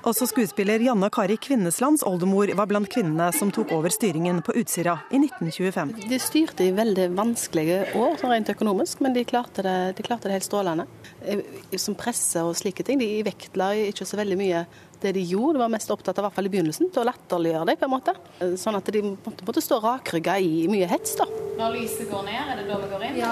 Også 0.08 0.28
skuespiller 0.30 0.80
Janna 0.80 1.10
Kari 1.12 1.36
Kvinneslands 1.42 2.04
oldemor 2.08 2.52
var 2.56 2.70
blant 2.70 2.88
kvinnene 2.92 3.28
som 3.36 3.50
tok 3.52 3.74
over 3.76 3.92
styringen 3.92 4.40
på 4.46 4.54
Utsira 4.60 4.94
i 5.12 5.20
1925. 5.20 5.94
De 6.08 6.20
styrte 6.22 6.68
i 6.68 6.74
veldig 6.76 7.10
vanskelige 7.18 7.82
år 8.00 8.16
sånn 8.22 8.32
rent 8.32 8.52
økonomisk, 8.54 9.02
men 9.04 9.18
de 9.18 9.26
klarte, 9.28 9.66
det, 9.66 9.76
de 9.98 10.06
klarte 10.08 10.30
det 10.30 10.38
helt 10.38 10.48
strålende. 10.48 10.88
Som 11.76 11.98
presse 12.00 12.44
og 12.46 12.56
slike 12.60 12.86
ting, 12.88 13.02
de 13.04 13.26
vektla 13.28 13.74
ikke 13.90 14.08
så 14.08 14.20
veldig 14.22 14.40
mye 14.40 14.64
det 15.02 15.14
de 15.18 15.26
gjorde. 15.26 15.62
Var 15.62 15.74
mest 15.74 15.92
opptatt 15.94 16.18
av, 16.18 16.26
i 16.26 16.28
hvert 16.28 16.38
fall 16.38 16.50
i 16.50 16.54
begynnelsen, 16.54 16.92
til 16.94 17.04
å 17.04 17.08
latterliggjøre 17.10 17.68
det 17.72 17.78
på 17.80 17.88
en 17.88 17.94
måte. 17.94 18.16
Sånn 18.60 18.78
at 18.80 18.94
de 18.94 19.04
måtte, 19.10 19.48
måtte 19.48 19.64
stå 19.64 19.82
rakrygga 19.84 20.38
i 20.44 20.66
mye 20.72 20.90
hets, 20.90 21.18
da. 21.20 21.28
Når 21.58 21.74
lyset 21.74 22.10
går 22.12 22.26
ned, 22.28 22.38
er 22.38 22.60
det 22.60 22.66
da 22.70 22.76
vi 22.78 22.88
går 22.92 23.04
inn? 23.08 23.16
Ja. 23.18 23.32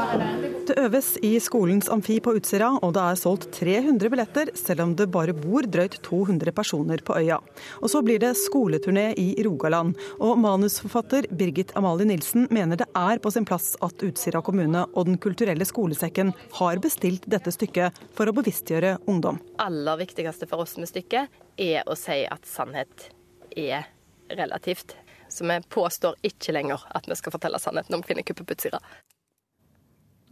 Det 0.65 0.75
øves 0.81 1.11
i 1.21 1.35
skolens 1.43 1.91
amfi 1.93 2.17
på 2.25 2.33
Utsira, 2.39 2.71
og 2.81 2.95
det 2.95 3.03
er 3.03 3.19
solgt 3.21 3.51
300 3.53 4.09
billetter, 4.09 4.49
selv 4.57 4.81
om 4.87 4.95
det 4.97 5.05
bare 5.13 5.35
bor 5.37 5.67
drøyt 5.69 5.99
200 6.05 6.55
personer 6.57 7.03
på 7.05 7.19
øya. 7.19 7.37
Og 7.83 7.91
så 7.93 8.01
blir 8.05 8.23
det 8.23 8.33
skoleturné 8.39 9.11
i 9.21 9.27
Rogaland, 9.45 9.93
og 10.17 10.41
manusforfatter 10.41 11.29
Birgit 11.37 11.75
Amalie 11.77 12.09
Nilsen 12.09 12.49
mener 12.49 12.81
det 12.81 12.89
er 12.97 13.21
på 13.21 13.29
sin 13.33 13.45
plass 13.45 13.75
at 13.85 14.01
Utsira 14.05 14.41
kommune 14.45 14.87
og 14.93 15.05
Den 15.05 15.21
kulturelle 15.21 15.65
skolesekken 15.69 16.33
har 16.57 16.81
bestilt 16.81 17.29
dette 17.29 17.53
stykket 17.53 18.01
for 18.17 18.25
å 18.25 18.33
bevisstgjøre 18.33 18.97
ungdom. 19.05 19.37
Aller 19.61 20.01
viktigste 20.01 20.49
for 20.49 20.65
oss 20.65 20.79
med 20.81 20.89
stykket 20.89 21.29
er 21.57 21.87
å 21.87 21.95
si 21.99 22.23
at 22.27 22.45
sannhet 22.49 23.09
er 23.55 23.87
relativt. 24.29 24.95
Så 25.29 25.47
vi 25.47 25.59
påstår 25.69 26.15
ikke 26.25 26.53
lenger 26.55 26.83
at 26.95 27.07
vi 27.09 27.17
skal 27.17 27.33
fortelle 27.35 27.59
sannheten 27.59 27.97
om 27.97 28.03
kvinnekuppet 28.05 28.47
på 28.47 28.57
Utsira. 28.57 28.81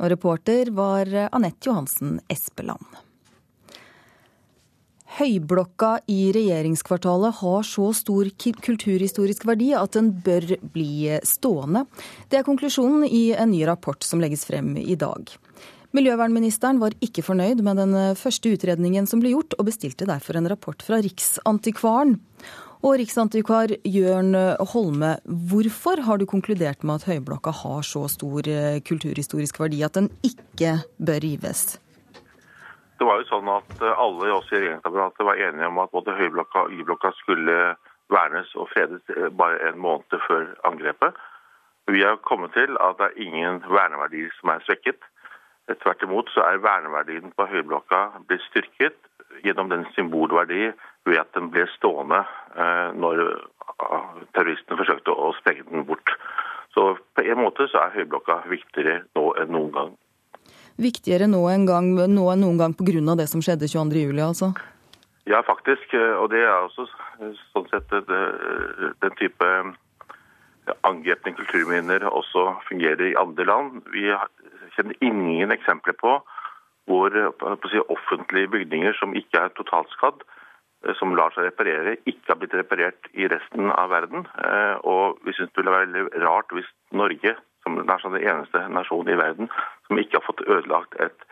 Og 0.02 0.10
reporter 0.10 0.72
var 0.74 1.10
Anette 1.32 1.70
Johansen 1.70 2.20
Espeland. 2.32 2.86
Høyblokka 5.14 6.00
i 6.10 6.32
regjeringskvartalet 6.34 7.36
har 7.44 7.66
så 7.70 7.92
stor 7.94 8.32
kulturhistorisk 8.40 9.46
verdi 9.46 9.70
at 9.78 9.94
den 9.94 10.10
bør 10.26 10.56
bli 10.74 11.20
stående. 11.28 11.86
Det 12.32 12.40
er 12.40 12.48
konklusjonen 12.48 13.06
i 13.06 13.28
en 13.38 13.52
ny 13.54 13.62
rapport 13.70 14.02
som 14.02 14.24
legges 14.24 14.48
frem 14.50 14.74
i 14.82 14.98
dag. 14.98 15.30
Miljøvernministeren 15.94 16.80
var 16.82 16.96
ikke 17.06 17.22
fornøyd 17.26 17.62
med 17.66 17.78
den 17.78 17.94
første 18.18 18.56
utredningen 18.56 19.06
som 19.10 19.22
ble 19.22 19.36
gjort, 19.36 19.54
og 19.60 19.68
bestilte 19.70 20.10
derfor 20.10 20.40
en 20.40 20.50
rapport 20.50 20.82
fra 20.82 20.98
Riksantikvaren. 21.06 22.18
Og 22.84 22.98
riksantikvar 23.00 23.72
Jørn 23.88 24.34
Holme, 24.74 25.14
hvorfor 25.24 26.02
har 26.04 26.20
du 26.20 26.26
konkludert 26.28 26.84
med 26.84 27.00
at 27.00 27.06
Høyblokka 27.08 27.54
har 27.62 27.86
så 27.88 28.02
stor 28.12 28.50
kulturhistorisk 28.84 29.62
verdi 29.62 29.80
at 29.88 29.96
den 29.96 30.10
ikke 30.28 30.82
bør 31.00 31.24
rives? 31.24 31.78
Det 33.04 33.08
var 33.10 33.20
jo 33.20 33.26
sånn 33.28 33.50
at 33.52 33.82
eh, 33.84 34.00
alle 34.00 34.30
oss 34.32 34.52
i 34.54 34.60
regjeringsapparatet 34.62 35.26
var 35.28 35.40
enige 35.42 35.68
om 35.68 35.80
at 35.84 35.92
både 35.92 36.14
Høyblokka 36.16 36.62
og 36.68 36.76
Y-blokka 36.78 37.10
skulle 37.18 37.56
vernes 38.14 38.52
og 38.56 38.70
fredes 38.72 39.02
eh, 39.12 39.28
bare 39.28 39.58
en 39.68 39.82
måned 39.84 40.22
før 40.28 40.46
angrepet. 40.70 41.18
Vi 41.92 42.00
har 42.00 42.22
kommet 42.24 42.54
til 42.56 42.78
at 42.80 43.02
det 43.02 43.10
er 43.10 43.26
ingen 43.26 43.60
verneverdier 43.68 44.32
som 44.38 44.54
er 44.54 44.64
svekket. 44.64 45.04
Tvert 45.72 46.04
imot 46.04 46.30
så 46.34 46.44
er 46.44 46.62
verneverdien 46.64 47.32
på 47.38 47.48
Høyblokka 47.48 48.04
blitt 48.28 48.44
styrket 48.50 48.98
gjennom 49.44 49.72
den 49.72 49.86
symbolverdi 49.96 50.70
ved 51.08 51.20
at 51.20 51.32
den 51.36 51.50
ble 51.54 51.66
stående 51.78 52.22
eh, 52.24 52.90
når 52.96 53.24
terroristene 54.36 54.80
forsøkte 54.80 55.16
å 55.16 55.32
sprenge 55.40 55.66
den 55.72 55.88
bort. 55.88 56.16
Så 56.76 56.94
på 57.16 57.26
en 57.26 57.42
måte 57.42 57.68
så 57.72 57.86
er 57.86 57.96
Høyblokka 57.98 58.44
viktigere 58.52 59.04
nå 59.16 59.30
enn 59.40 59.54
noen 59.56 59.76
gang 59.76 59.94
viktigere 60.82 61.28
nå 61.30 61.42
enn, 61.52 61.68
gang, 61.70 61.92
nå 61.94 62.28
enn 62.32 62.44
noen 62.44 62.58
gang 62.58 62.74
pga. 62.74 63.16
det 63.16 63.30
som 63.30 63.42
skjedde 63.42 63.70
22.07, 63.70 64.22
altså? 64.22 64.54
Ja, 65.30 65.42
faktisk. 65.46 65.94
Og 65.94 66.30
det 66.34 66.42
er 66.44 66.66
også 66.66 66.88
sånn 67.54 67.70
sett 67.72 67.90
det, 67.94 68.24
den 69.02 69.16
type 69.20 69.50
angrepne 70.88 71.34
kulturminner 71.36 72.04
også 72.08 72.56
fungerer 72.68 73.12
i 73.12 73.16
andre 73.20 73.46
land. 73.46 73.82
Vi 73.94 74.10
kjenner 74.76 74.98
ingen 75.06 75.54
eksempler 75.56 75.98
på 76.00 76.18
hvor 76.90 77.16
på 77.40 77.72
si, 77.72 77.80
offentlige 77.80 78.52
bygninger 78.52 78.96
som 79.00 79.14
ikke 79.16 79.40
er 79.40 79.54
totalskadd, 79.56 80.26
som 81.00 81.14
lar 81.16 81.32
seg 81.32 81.48
reparere, 81.48 81.96
ikke 82.04 82.34
har 82.34 82.40
blitt 82.42 82.56
reparert 82.60 83.08
i 83.16 83.30
resten 83.32 83.72
av 83.72 83.94
verden. 83.94 84.26
Og 84.84 85.22
vi 85.24 85.32
syns 85.32 85.54
det 85.54 85.62
ville 85.62 85.72
være 85.72 85.88
veldig 85.94 86.24
rart 86.26 86.52
hvis 86.52 86.68
Norge 86.92 87.38
som 87.64 87.80
er 87.80 88.04
sånn 88.04 88.18
den 88.18 88.28
eneste 88.28 88.66
nasjonen 88.76 89.14
i 89.14 89.20
verden 89.20 89.52
som 89.88 90.00
ikke 90.02 90.20
har 90.20 90.26
fått 90.28 90.44
ødelagt 90.44 90.98
et 91.00 91.28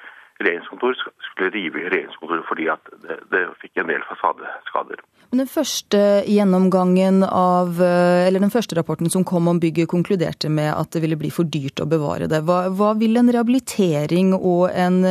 regjeringskontor, 0.46 0.98
skulle 1.30 1.54
rive 1.54 1.86
regjeringskontoret 1.88 2.46
fordi 2.50 2.68
at 2.74 2.92
det, 3.06 3.18
det 3.34 3.46
fikk 3.62 3.82
en 3.82 3.92
del 3.92 4.04
fasadeskader. 4.10 5.02
Men 5.32 5.44
Den 5.46 5.48
første 5.48 6.00
gjennomgangen 6.28 7.24
av, 7.24 7.78
eller 7.80 8.44
den 8.44 8.52
første 8.52 8.76
rapporten 8.76 9.08
som 9.14 9.24
kom 9.24 9.48
om 9.48 9.62
bygget, 9.64 9.88
konkluderte 9.92 10.52
med 10.52 10.74
at 10.74 10.92
det 10.92 11.06
ville 11.06 11.20
bli 11.20 11.32
for 11.32 11.48
dyrt 11.48 11.80
å 11.80 11.88
bevare 11.88 12.28
det. 12.32 12.42
Hva, 12.48 12.66
hva 12.76 12.92
vil 13.00 13.16
en 13.22 13.32
rehabilitering 13.32 14.34
og 14.36 14.68
en 14.76 15.06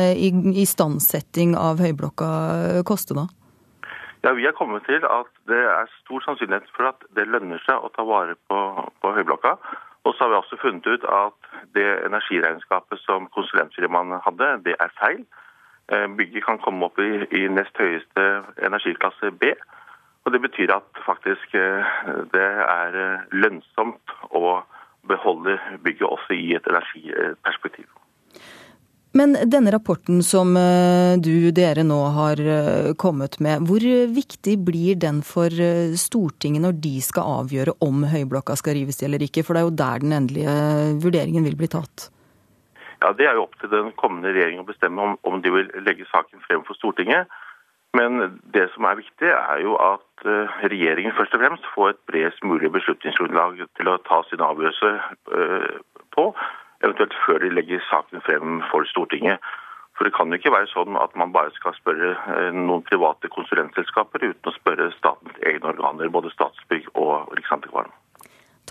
istandsetting 0.53 1.55
av 1.57 1.81
Høyblokka 1.81 2.31
koste 2.85 3.17
da? 3.17 3.25
Ja, 4.21 4.35
Vi 4.37 4.45
har 4.45 4.53
kommet 4.53 4.85
til 4.85 5.01
at 5.01 5.29
det 5.49 5.57
er 5.57 5.89
stor 6.03 6.21
sannsynlighet 6.21 6.69
for 6.75 6.91
at 6.91 7.01
det 7.17 7.25
lønner 7.25 7.61
seg 7.65 7.81
å 7.81 7.89
ta 7.95 8.05
vare 8.05 8.37
på, 8.49 8.59
på 9.01 9.13
Høyblokka. 9.15 9.55
Og 10.03 10.13
så 10.13 10.23
har 10.23 10.29
vi 10.29 10.35
også 10.35 10.57
funnet 10.61 10.87
ut 10.87 11.03
at 11.03 11.49
det 11.75 11.87
energiregnskapet 12.05 12.99
som 12.99 13.27
konsulentfirmaene 13.35 14.21
hadde, 14.25 14.49
det 14.65 14.75
er 14.79 14.95
feil. 15.01 15.21
Eh, 15.93 16.07
bygget 16.17 16.45
kan 16.45 16.59
komme 16.63 16.85
opp 16.85 16.99
i, 16.99 17.11
i 17.39 17.47
nest 17.47 17.77
høyeste 17.77 18.25
energiklasse 18.65 19.31
B. 19.31 19.53
Og 20.25 20.33
Det 20.33 20.41
betyr 20.41 20.73
at 20.73 21.01
faktisk 21.05 21.55
eh, 21.55 21.85
det 22.33 22.49
er 22.65 22.99
eh, 23.05 23.25
lønnsomt 23.31 24.15
å 24.29 24.61
beholde 25.07 25.59
bygget 25.83 26.09
også 26.09 26.33
i 26.33 26.53
et 26.55 26.67
energiperspektiv. 26.67 27.89
Men 29.11 29.35
denne 29.51 29.73
rapporten 29.73 30.21
som 30.23 30.53
eh, 30.55 31.17
du, 31.19 31.51
dere 31.51 31.83
nå 31.83 31.99
har 32.15 32.39
eh, 32.39 32.91
kommet 32.99 33.41
med, 33.43 33.65
hvor 33.67 33.83
viktig 34.15 34.53
blir 34.63 34.95
den 35.03 35.19
for 35.27 35.51
eh, 35.51 35.91
Stortinget 35.99 36.63
når 36.63 36.77
de 36.79 36.93
skal 37.03 37.41
avgjøre 37.41 37.75
om 37.83 38.05
Høyblokka 38.07 38.55
skal 38.59 38.77
rives 38.79 39.03
eller 39.03 39.25
ikke? 39.27 39.43
For 39.43 39.57
det 39.57 39.63
er 39.63 39.67
jo 39.67 39.75
der 39.83 40.05
den 40.05 40.15
endelige 40.15 40.55
vurderingen 41.03 41.43
vil 41.49 41.59
bli 41.59 41.67
tatt. 41.75 42.07
Ja, 43.01 43.11
Det 43.11 43.27
er 43.27 43.35
jo 43.35 43.49
opp 43.49 43.59
til 43.59 43.73
den 43.73 43.91
kommende 43.99 44.31
regjeringen 44.31 44.63
å 44.63 44.69
bestemme 44.69 45.03
om, 45.03 45.19
om 45.27 45.43
de 45.43 45.51
vil 45.57 45.67
legge 45.83 46.07
saken 46.07 46.39
frem 46.47 46.63
for 46.63 46.79
Stortinget. 46.79 47.27
Men 47.97 48.39
det 48.55 48.69
som 48.71 48.87
er 48.87 49.01
viktig, 49.01 49.27
er 49.27 49.65
jo 49.65 49.73
at 49.75 50.23
regjeringen 50.71 51.11
først 51.17 51.33
og 51.35 51.41
fremst 51.41 51.65
får 51.73 51.89
et 51.91 52.03
bredest 52.07 52.45
mulig 52.47 52.69
beslutningsgrunnlag 52.71 53.57
til 53.75 53.89
å 53.91 53.97
ta 54.07 54.21
sin 54.29 54.43
avgjørelse 54.45 54.91
på 56.15 56.29
eventuelt 56.83 57.15
før 57.25 57.41
de 57.43 57.51
legger 57.53 57.83
saken 57.89 58.23
frem 58.25 58.61
for 58.71 58.87
Stortinget. 58.89 59.41
For 60.01 60.07
Det 60.07 60.15
kan 60.15 60.31
jo 60.33 60.39
ikke 60.39 60.53
være 60.53 60.69
sånn 60.71 60.95
at 60.97 61.13
man 61.19 61.29
bare 61.29 61.51
skal 61.53 61.75
spørre 61.77 62.15
eh, 62.15 62.47
noen 62.55 62.81
private 62.87 63.29
konsulentselskaper 63.29 64.23
uten 64.23 64.49
å 64.49 64.55
spørre 64.55 64.87
statens 64.95 65.37
egne 65.45 65.75
organer, 65.75 66.09
både 66.09 66.31
Statsbygg 66.33 66.87
og 66.97 67.29
Riksantikvaren. 67.37 67.93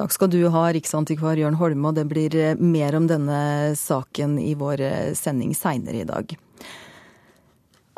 Takk 0.00 0.14
skal 0.14 0.30
du 0.32 0.40
ha, 0.50 0.62
riksantikvar 0.74 1.38
Jørn 1.38 1.58
Holme, 1.60 1.90
og 1.92 1.98
det 2.00 2.08
blir 2.10 2.34
eh, 2.34 2.58
mer 2.58 2.98
om 2.98 3.06
denne 3.06 3.40
saken 3.78 4.40
i 4.42 4.56
vår 4.58 4.82
eh, 4.86 5.10
sending 5.18 5.54
seinere 5.54 6.02
i 6.02 6.08
dag. 6.08 6.34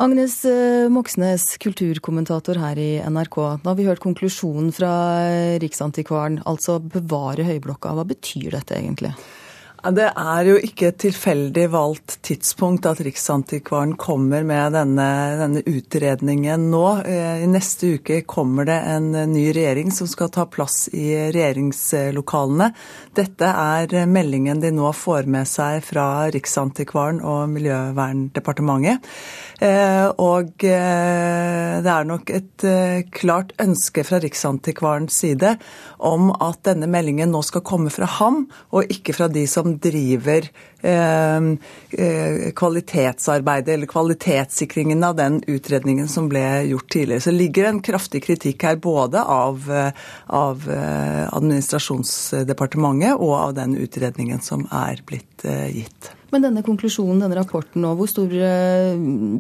Agnes 0.03 0.35
Moxnes, 0.91 1.45
kulturkommentator 1.63 2.59
her 2.59 2.79
i 2.81 2.91
NRK. 3.01 3.37
Nå 3.63 3.71
har 3.71 3.77
vi 3.79 3.87
hørt 3.87 4.03
konklusjonen 4.03 4.73
fra 4.75 4.91
Riksantikvaren, 5.63 6.41
altså 6.49 6.81
bevare 6.83 7.47
Høyblokka. 7.47 7.93
Hva 7.95 8.05
betyr 8.09 8.57
dette 8.57 8.77
egentlig? 8.77 9.13
Det 9.83 10.05
er 10.15 10.47
jo 10.47 10.55
ikke 10.63 10.93
et 10.93 10.99
tilfeldig 11.03 11.65
valgt 11.73 12.15
tidspunkt 12.23 12.87
at 12.87 13.01
Riksantikvaren 13.03 13.97
kommer 13.99 14.45
med 14.47 14.77
denne, 14.77 15.07
denne, 15.41 15.63
utredningen 15.67 16.69
nå. 16.71 16.85
Eh, 17.03 17.43
I 17.43 17.49
neste 17.51 17.97
uke 17.97 18.21
kommer 18.23 18.69
det 18.69 18.77
en 18.79 19.11
ny 19.33 19.49
regjering 19.51 19.91
som 19.91 20.07
skal 20.07 20.31
ta 20.31 20.45
plass 20.47 20.87
i 20.95 21.09
regjeringslokalene. 21.35 22.69
Dette 23.19 23.49
er 23.51 24.07
meldingen 24.07 24.63
de 24.63 24.71
nå 24.71 24.93
får 24.95 25.27
med 25.27 25.51
seg 25.51 25.83
fra 25.83 26.29
Riksantikvaren 26.31 27.19
og 27.19 27.51
Miljøverndepartementet. 27.51 29.11
Eh, 29.59 30.07
og 30.15 30.63
eh, 30.63 31.83
det 31.83 31.91
er 31.97 32.07
nok 32.07 32.31
et 32.31 32.69
klart 33.19 33.51
ønske 33.59 34.07
fra 34.07 34.23
Riksantikvarens 34.23 35.19
side 35.25 35.57
om 35.99 36.31
at 36.39 36.63
denne 36.71 36.87
meldingen 36.87 37.35
nå 37.35 37.43
skal 37.43 37.67
komme 37.67 37.91
fra 37.91 38.07
ham, 38.21 38.45
og 38.71 38.87
ikke 38.87 39.19
fra 39.19 39.27
de 39.33 39.43
som 39.51 39.72
driver 39.79 40.49
eh, 40.81 41.37
eh, 41.37 42.53
kvalitetsarbeidet 42.57 43.75
eller 43.75 43.87
kvalitetssikringen 43.87 45.05
av 45.05 45.17
den 45.17 45.43
utredningen 45.47 46.09
som 46.09 46.29
ble 46.29 46.63
gjort 46.71 46.93
tidligere. 46.93 47.21
Så 47.21 47.31
ligger 47.31 47.65
en 47.69 47.83
kraftig 47.83 48.25
kritikk 48.25 48.63
her 48.69 48.77
både 48.77 49.23
av, 49.23 49.71
eh, 49.71 49.93
av 50.27 50.69
administrasjonsdepartementet 50.73 53.15
og 53.19 53.35
av 53.39 53.55
den 53.55 53.77
utredningen 53.77 54.41
som 54.41 54.69
er 54.71 55.03
blitt 55.07 55.43
gitt. 55.73 56.22
Men 56.33 56.47
denne 56.47 56.65
konklusjonen, 56.65 57.21
denne 57.23 57.37
rapporten 57.37 57.85
nå, 57.85 57.93
hvor 57.99 58.09
stor 58.11 58.31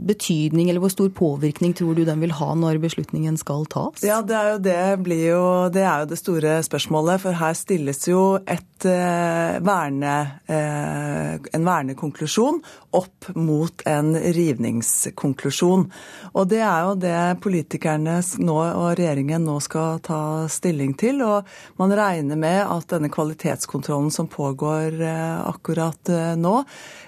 betydning 0.06 0.68
eller 0.68 0.82
hvor 0.82 0.92
stor 0.92 1.08
påvirkning 1.16 1.72
tror 1.76 1.96
du 1.96 2.04
den 2.04 2.20
vil 2.20 2.34
ha 2.36 2.50
når 2.58 2.80
beslutningen 2.82 3.38
skal 3.40 3.64
tas? 3.72 4.04
Ja, 4.04 4.20
Det 4.22 4.36
er 4.36 4.50
jo 4.52 4.58
det, 4.66 4.82
blir 5.06 5.24
jo, 5.30 5.44
det, 5.72 5.86
er 5.88 6.04
jo 6.04 6.10
det 6.12 6.20
store 6.20 6.58
spørsmålet. 6.66 7.22
For 7.24 7.40
her 7.40 7.56
stilles 7.56 8.04
jo 8.10 8.22
et 8.44 8.68
Eh, 8.84 9.60
verne, 9.60 10.20
eh, 10.46 11.34
en 11.52 11.64
vernekonklusjon 11.64 12.62
opp 12.90 13.28
mot 13.34 13.82
en 13.86 14.14
rivningskonklusjon. 14.16 15.84
Og 16.32 16.48
det 16.48 16.60
er 16.60 16.80
jo 16.86 16.94
det 16.98 17.40
politikerne 17.44 18.16
nå, 18.42 18.56
og 18.58 18.96
regjeringen 18.98 19.44
nå 19.46 19.58
skal 19.62 20.00
ta 20.02 20.48
stilling 20.50 20.96
til. 20.98 21.22
Og 21.22 21.46
man 21.78 21.94
regner 21.94 22.36
med 22.36 22.62
at 22.64 22.88
denne 22.90 23.10
kvalitetskontrollen 23.12 24.10
som 24.10 24.30
pågår 24.30 24.98
eh, 25.00 25.38
akkurat 25.46 26.12
nå 26.38 26.56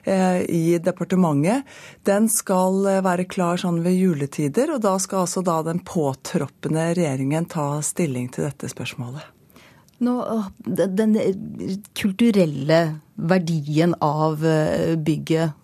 i 0.05 0.77
departementet, 0.85 1.65
den 2.05 2.27
skal 2.29 2.83
være 3.07 3.25
klar 3.25 3.57
sånn 3.57 3.79
ved 3.85 3.97
juletider. 3.97 4.75
Og 4.75 4.83
da 4.85 4.99
skal 5.01 5.25
altså 5.25 5.41
da 5.47 5.63
den 5.65 5.81
påtroppende 5.81 6.91
regjeringen 6.93 7.49
ta 7.49 7.79
stilling 7.81 8.29
til 8.35 8.45
dette 8.45 8.69
spørsmålet. 8.69 9.25
Nå, 10.05 10.15
den 10.67 11.17
kulturelle 11.97 12.81
verdien 13.15 13.95
av 14.03 14.43
eh, 14.47 14.95
bygget, 14.99 15.55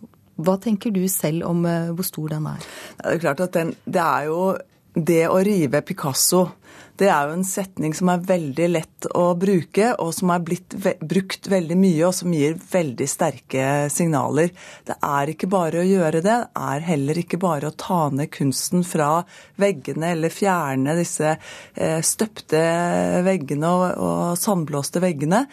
hva 0.40 0.56
tenker 0.62 0.94
du 0.94 1.02
selv 1.10 1.48
om 1.48 1.64
eh, 1.68 1.90
hvor 1.90 2.06
stor 2.06 2.30
den 2.36 2.46
er? 2.48 2.68
Det 3.00 3.16
er 3.16 3.22
klart 3.24 3.42
at 3.44 3.56
den, 3.58 3.74
det 3.84 4.04
er 4.04 4.28
jo 4.30 4.44
det 4.94 5.24
å 5.30 5.40
rive 5.46 5.82
Picasso 5.86 6.46
det 7.00 7.08
er 7.08 7.28
jo 7.30 7.36
en 7.38 7.46
setning 7.46 7.94
som 7.96 8.10
er 8.12 8.24
veldig 8.28 8.66
lett 8.68 9.06
å 9.16 9.30
bruke, 9.40 9.94
og 10.02 10.12
som 10.12 10.32
er 10.34 10.42
blitt 10.44 10.74
ve 10.76 10.92
brukt 11.00 11.48
veldig 11.48 11.78
mye, 11.80 12.02
og 12.06 12.12
som 12.18 12.34
gir 12.36 12.58
veldig 12.60 13.06
sterke 13.08 13.64
signaler. 13.92 14.52
Det 14.86 14.98
er 15.06 15.32
ikke 15.32 15.48
bare 15.50 15.80
å 15.80 15.86
gjøre 15.86 16.20
det. 16.20 16.28
Det 16.30 16.62
er 16.62 16.84
heller 16.86 17.18
ikke 17.22 17.40
bare 17.40 17.70
å 17.70 17.76
ta 17.80 18.02
ned 18.12 18.30
kunsten 18.34 18.84
fra 18.86 19.22
veggene 19.60 20.12
eller 20.14 20.32
fjerne 20.34 20.94
disse 20.98 21.32
eh, 21.32 21.98
støpte 22.04 22.60
veggene 23.26 23.70
og, 23.70 23.86
og, 23.96 24.20
sandblåste 24.38 25.02
veggene. 25.02 25.46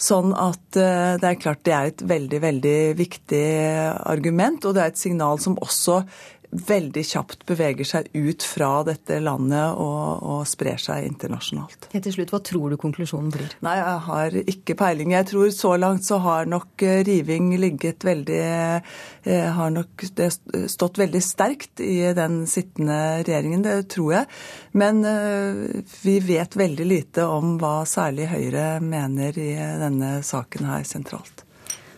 Sånn 0.00 0.32
at 0.32 0.80
eh, 0.80 1.14
det 1.20 1.30
er 1.30 1.40
klart 1.42 1.62
det 1.68 1.76
er 1.76 1.92
et 1.92 2.06
veldig, 2.14 2.40
veldig 2.48 2.78
viktig 2.98 3.44
argument, 4.00 4.64
og 4.64 4.74
det 4.74 4.82
er 4.82 4.94
et 4.94 5.04
signal 5.04 5.42
som 5.42 5.60
også 5.60 6.00
veldig 6.54 7.02
kjapt 7.06 7.44
beveger 7.48 7.86
seg 7.88 8.08
ut 8.14 8.44
fra 8.46 8.70
dette 8.86 9.18
landet 9.22 9.78
og, 9.80 10.22
og 10.22 10.42
sprer 10.48 10.78
seg 10.80 11.06
internasjonalt. 11.08 11.88
Helt 11.94 12.06
til 12.06 12.16
slutt, 12.16 12.32
Hva 12.34 12.40
tror 12.46 12.72
du 12.72 12.78
konklusjonen 12.80 13.32
blir? 13.34 13.54
Nei, 13.66 13.74
Jeg 13.80 14.02
har 14.08 14.38
ikke 14.54 14.76
peiling. 14.78 15.14
Jeg 15.16 15.28
tror 15.32 15.50
så 15.54 15.74
langt 15.80 16.06
så 16.06 16.20
har 16.24 16.50
nok 16.50 16.84
eh, 16.86 17.02
riving 17.06 17.52
ligget 17.60 18.06
veldig 18.06 18.42
eh, 18.44 19.48
Har 19.58 19.72
nok 19.74 20.06
det 20.16 20.30
stått 20.70 21.00
veldig 21.00 21.22
sterkt 21.24 21.80
i 21.82 22.12
den 22.16 22.44
sittende 22.50 22.98
regjeringen, 23.24 23.64
det 23.64 23.88
tror 23.92 24.12
jeg. 24.12 24.28
Men 24.76 25.00
vi 26.02 26.18
vet 26.24 26.56
veldig 26.58 26.86
lite 26.86 27.24
om 27.30 27.56
hva 27.60 27.86
særlig 27.88 28.28
Høyre 28.30 28.66
mener 28.84 29.38
i 29.40 29.50
denne 29.80 30.18
saken 30.26 30.68
her 30.68 30.84
sentralt. 30.88 31.44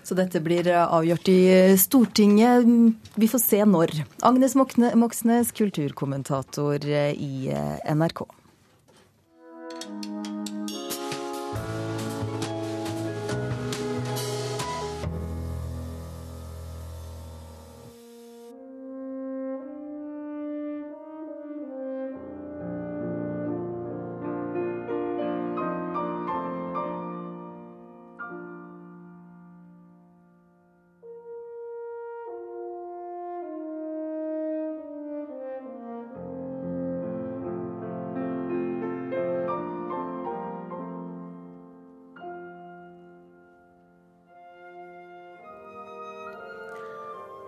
Så 0.06 0.14
dette 0.14 0.38
blir 0.40 0.68
eh, 0.70 0.94
avgjort 0.94 1.28
i 1.28 1.40
eh, 1.50 1.76
Stortinget. 1.76 2.66
Vi 3.14 3.28
får 3.28 3.40
se 3.42 3.58
når. 3.66 3.90
Agnes 4.22 4.54
Moxnes, 4.54 5.50
kulturkommentator 5.52 6.86
eh, 6.86 7.10
i 7.10 7.50
NRK. 7.90 8.22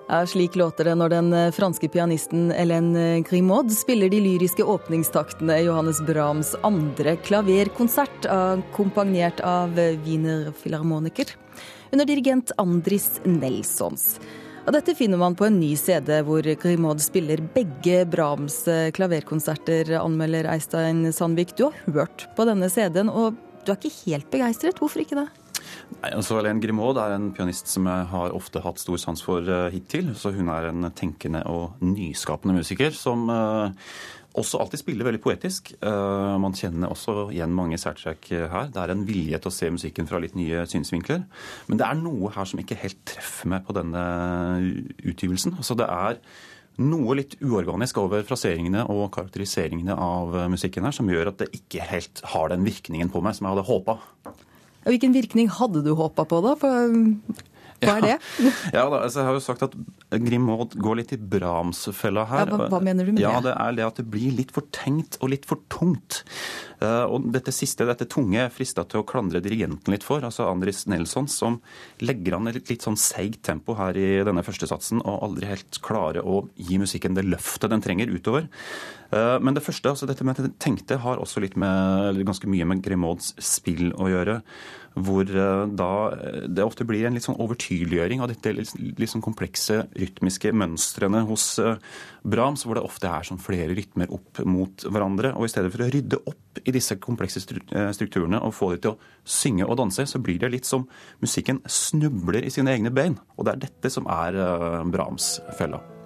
Ja, 0.09 0.27
slik 0.27 0.57
låter 0.57 0.85
det 0.89 0.95
når 0.97 1.13
den 1.13 1.33
eh, 1.37 1.51
franske 1.53 1.89
pianisten 1.93 2.47
Hélène 2.57 3.21
Grimaud 3.29 3.69
spiller 3.77 4.09
de 4.09 4.23
lyriske 4.25 4.65
åpningstaktene 4.65 5.59
i 5.61 5.67
Johannes 5.67 6.01
Brahms 6.01 6.55
andre 6.65 7.19
klaverkonsert, 7.21 8.25
akkompagnert 8.33 9.43
av 9.45 9.77
Wiener 9.77 10.49
Philharmoniker, 10.63 11.35
under 11.93 12.09
dirigent 12.09 12.55
Andris 12.57 13.19
Nelsons. 13.29 14.15
Og 14.65 14.73
dette 14.73 14.95
finner 14.97 15.21
man 15.21 15.37
på 15.37 15.45
en 15.45 15.61
ny 15.61 15.75
CD 15.77 16.23
hvor 16.25 16.49
Grimaud 16.63 17.05
spiller 17.05 17.45
begge 17.53 18.07
Brahms 18.09 18.63
eh, 18.69 18.89
klaverkonserter, 18.97 19.93
anmelder 20.01 20.49
Eistein 20.55 21.13
Sandvik. 21.13 21.53
Du 21.57 21.67
har 21.69 21.77
hørt 22.01 22.31
på 22.33 22.49
denne 22.49 22.73
CD-en, 22.73 23.13
og 23.13 23.37
du 23.65 23.75
er 23.75 23.77
ikke 23.77 24.09
helt 24.09 24.33
begeistret. 24.33 24.81
Hvorfor 24.81 25.05
ikke 25.05 25.21
det? 25.21 25.29
Altså 25.99 26.37
Hélène 26.39 26.61
Grimaud 26.63 26.99
er 27.01 27.17
en 27.17 27.33
pianist 27.35 27.71
som 27.73 27.89
jeg 27.91 28.07
har 28.13 28.35
ofte 28.37 28.61
hatt 28.63 28.79
stor 28.79 29.01
sans 29.03 29.23
for 29.25 29.43
uh, 29.43 29.67
hittil. 29.73 30.13
Så 30.15 30.31
hun 30.37 30.51
er 30.53 30.71
en 30.71 30.87
tenkende 30.95 31.43
og 31.51 31.81
nyskapende 31.83 32.55
musiker 32.55 32.95
som 32.95 33.27
uh, 33.33 33.75
også 34.39 34.61
alltid 34.63 34.83
spiller 34.85 35.09
veldig 35.09 35.23
poetisk. 35.25 35.73
Uh, 35.83 36.39
man 36.39 36.55
kjenner 36.55 36.93
også 36.95 37.33
igjen 37.35 37.57
mange 37.57 37.81
særtrekk 37.83 38.31
her. 38.31 38.71
Det 38.71 38.83
er 38.83 38.95
en 38.95 39.03
vilje 39.09 39.41
til 39.43 39.51
å 39.51 39.57
se 39.57 39.73
musikken 39.75 40.11
fra 40.11 40.23
litt 40.23 40.39
nye 40.39 40.63
synsvinkler. 40.71 41.25
Men 41.67 41.81
det 41.83 41.89
er 41.89 41.99
noe 41.99 42.31
her 42.37 42.47
som 42.47 42.63
ikke 42.63 42.79
helt 42.79 43.03
treffer 43.09 43.51
meg 43.57 43.67
på 43.67 43.75
denne 43.77 44.05
utgivelsen. 45.03 45.59
Altså 45.59 45.75
det 45.79 45.91
er 45.91 46.23
noe 46.79 47.17
litt 47.19 47.41
uorganisk 47.43 47.99
over 47.99 48.23
fraseringene 48.23 48.85
og 48.87 49.09
karakteriseringene 49.17 49.97
av 49.99 50.45
musikken 50.53 50.87
her, 50.87 50.95
som 50.95 51.11
gjør 51.11 51.33
at 51.33 51.43
det 51.43 51.51
ikke 51.59 51.89
helt 51.91 52.23
har 52.37 52.53
den 52.53 52.63
virkningen 52.63 53.11
på 53.11 53.25
meg 53.25 53.35
som 53.35 53.49
jeg 53.49 53.57
hadde 53.57 53.67
håpa. 53.67 53.99
Hvilken 54.87 55.15
virkning 55.17 55.51
hadde 55.53 55.83
du 55.85 55.95
håpa 55.99 56.25
på, 56.29 56.43
da? 56.45 56.55
For 56.59 56.93
hva 57.79 57.95
er 57.99 58.05
det? 58.05 58.15
ja, 58.77 58.85
da, 58.91 59.03
altså, 59.05 59.21
Jeg 59.21 59.29
har 59.29 59.37
jo 59.37 59.43
sagt 59.43 59.65
at 59.69 59.75
Grimaud 60.11 60.75
går 60.83 60.99
litt 61.01 61.13
i 61.15 61.19
Brahms-fella 61.21 62.25
her. 62.31 62.49
Ja, 62.51 62.59
hva, 62.59 62.69
hva, 62.73 62.81
mener 62.83 63.07
du 63.07 63.13
med 63.15 63.23
ja, 63.23 63.37
det? 63.39 63.53
Det 63.53 63.55
er 63.55 63.77
det 63.77 63.87
at 63.87 64.01
det 64.01 64.07
blir 64.11 64.35
litt 64.35 64.53
for 64.55 64.67
tenkt 64.75 65.19
og 65.23 65.31
litt 65.35 65.47
for 65.49 65.63
tungt. 65.73 66.23
Uh, 66.83 67.05
og 67.07 67.29
dette 67.35 67.55
siste, 67.55 67.87
dette 67.87 68.09
tunge, 68.11 68.39
jeg 68.41 68.55
frista 68.55 68.85
til 68.89 69.03
å 69.03 69.07
klandre 69.07 69.43
dirigenten 69.45 69.95
litt 69.95 70.07
for. 70.07 70.25
altså 70.27 70.49
Andris 70.51 70.87
Nelson, 70.91 71.31
som 71.31 71.61
legger 72.03 72.39
an 72.39 72.51
et 72.51 72.59
litt, 72.59 72.75
litt 72.75 72.87
sånn 72.87 72.99
seigt 72.99 73.45
tempo 73.47 73.79
her 73.79 73.99
i 73.99 74.11
denne 74.27 74.47
første 74.47 74.71
satsen, 74.71 75.03
og 75.05 75.23
aldri 75.29 75.53
helt 75.53 75.83
klarer 75.85 76.27
å 76.27 76.47
gi 76.59 76.81
musikken 76.83 77.19
det 77.19 77.27
løftet 77.29 77.71
den 77.75 77.85
trenger 77.85 78.11
utover. 78.11 78.51
Uh, 79.09 79.39
men 79.41 79.57
det 79.57 79.65
første, 79.65 79.89
altså 79.89 80.09
dette 80.09 80.27
med 80.27 80.37
at 80.37 80.45
jeg 80.45 80.57
tenkte, 80.61 81.01
har 81.01 81.21
også 81.23 81.41
litt 81.41 81.57
med, 81.57 82.21
ganske 82.29 82.51
mye 82.51 82.67
med 82.69 82.83
Grimauds 82.85 83.33
spill 83.41 83.93
å 83.97 84.11
gjøre 84.13 84.43
hvor 85.05 85.29
eh, 85.29 85.65
da 85.79 85.91
eh, 86.13 86.45
det 86.49 86.65
ofte 86.65 86.87
blir 86.89 87.07
en 87.07 87.17
litt 87.17 87.27
sånn 87.27 87.39
overtydeliggjøring 87.43 88.23
av 88.23 88.31
dette 88.33 88.55
litt 88.55 89.11
sånn 89.11 89.25
komplekse 89.25 89.83
rytmiske 89.99 90.53
mønstrene 90.57 91.25
hos 91.29 91.51
eh, 91.63 91.77
Brahms, 92.29 92.65
hvor 92.67 92.79
det 92.79 92.87
ofte 92.87 93.11
er 93.11 93.27
sånn 93.29 93.43
flere 93.43 93.77
rytmer 93.79 94.11
opp 94.15 94.43
mot 94.49 94.87
hverandre. 94.89 95.35
Og 95.39 95.47
i 95.47 95.53
stedet 95.53 95.73
for 95.75 95.85
å 95.85 95.91
rydde 95.93 96.23
opp 96.29 96.63
i 96.65 96.75
disse 96.75 96.99
komplekse 97.03 97.43
strukturene 97.45 98.41
og 98.45 98.57
få 98.57 98.73
dem 98.75 98.83
til 98.85 98.97
å 98.97 99.29
synge 99.29 99.69
og 99.69 99.79
danse, 99.81 100.09
så 100.11 100.23
blir 100.23 100.41
det 100.43 100.53
litt 100.57 100.69
som 100.69 100.89
musikken 101.23 101.63
snubler 101.65 102.45
i 102.45 102.53
sine 102.53 102.75
egne 102.75 102.93
bein. 102.95 103.21
Og 103.39 103.47
det 103.47 103.55
er 103.55 103.69
dette 103.69 103.95
som 103.95 104.11
er 104.11 104.37
Brahms-fella. 104.91 105.98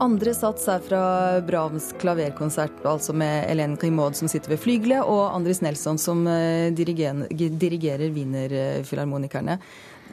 Andre 0.00 0.32
sats 0.32 0.64
er 0.72 0.80
fra 0.80 1.00
Brahms 1.44 1.90
klaverkonsert, 2.00 2.78
altså 2.88 3.12
med 3.12 3.44
Hélène 3.50 3.76
Grimaud 3.76 4.16
som 4.16 4.30
sitter 4.32 4.54
ved 4.54 4.62
flygelet, 4.62 5.04
og 5.04 5.34
Andris 5.34 5.60
Nelson 5.60 6.00
som 6.00 6.22
eh, 6.24 6.72
dirigerer 6.72 8.06
Wienerfilharmonikerne. 8.14 9.58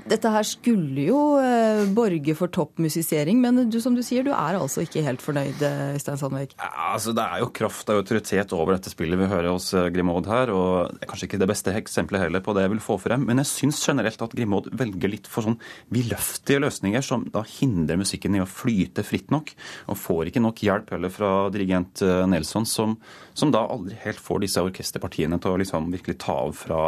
Dette 0.08 0.30
her 0.32 0.46
skulle 0.48 1.04
jo 1.10 1.18
eh, 1.42 1.82
borge 1.96 2.32
for 2.38 2.52
toppmusisering, 2.54 3.42
men 3.44 3.66
du, 3.68 3.78
som 3.84 3.96
du 3.96 4.00
sier, 4.06 4.24
du 4.24 4.32
er 4.32 4.56
altså 4.56 4.86
ikke 4.86 5.04
helt 5.04 5.24
fornøyd, 5.24 5.60
eh, 5.68 5.98
Sandvik? 6.00 6.54
Ja, 6.56 6.70
altså, 6.94 7.12
det 7.16 7.26
er 7.26 7.42
jo 7.44 7.50
kraft 7.52 7.92
og 7.92 8.00
autoritet 8.00 8.54
over 8.56 8.78
dette 8.78 8.92
spillet 8.94 9.20
vi 9.20 9.28
hører 9.28 9.50
hos 9.52 9.74
eh, 9.76 9.90
Grimaud 9.92 10.30
her. 10.32 10.54
og 10.56 10.94
det 10.94 11.04
er 11.04 11.12
Kanskje 11.12 11.28
ikke 11.28 11.42
det 11.42 11.50
beste 11.52 11.74
eksempelet 11.76 12.24
heller 12.24 12.44
på 12.46 12.56
det 12.56 12.64
jeg 12.64 12.74
vil 12.78 12.84
få 12.86 12.98
frem, 13.04 13.26
men 13.28 13.42
jeg 13.44 13.52
syns 13.52 13.82
generelt 13.84 14.24
at 14.24 14.36
Grimaud 14.38 14.70
velger 14.80 15.12
litt 15.12 15.28
for 15.32 15.50
sånn 15.50 15.60
viløftige 15.94 16.64
løsninger 16.64 17.04
som 17.04 17.28
da 17.34 17.44
hindrer 17.58 18.00
musikken 18.00 18.40
i 18.40 18.44
å 18.44 18.48
flyte 18.48 19.04
fritt 19.08 19.34
nok, 19.34 19.52
og 19.92 20.00
får 20.00 20.32
ikke 20.32 20.46
nok 20.46 20.64
hjelp 20.64 20.96
heller 20.96 21.12
fra 21.12 21.34
dirigent 21.52 22.06
Nelson, 22.32 22.68
som, 22.70 22.96
som 23.36 23.52
da 23.52 23.66
aldri 23.68 24.00
helt 24.06 24.24
får 24.24 24.46
disse 24.46 24.64
orkesterpartiene 24.64 25.42
til 25.44 25.52
å 25.52 25.60
liksom 25.60 25.92
virkelig 25.92 26.20
ta 26.24 26.40
av 26.48 26.56
fra 26.56 26.82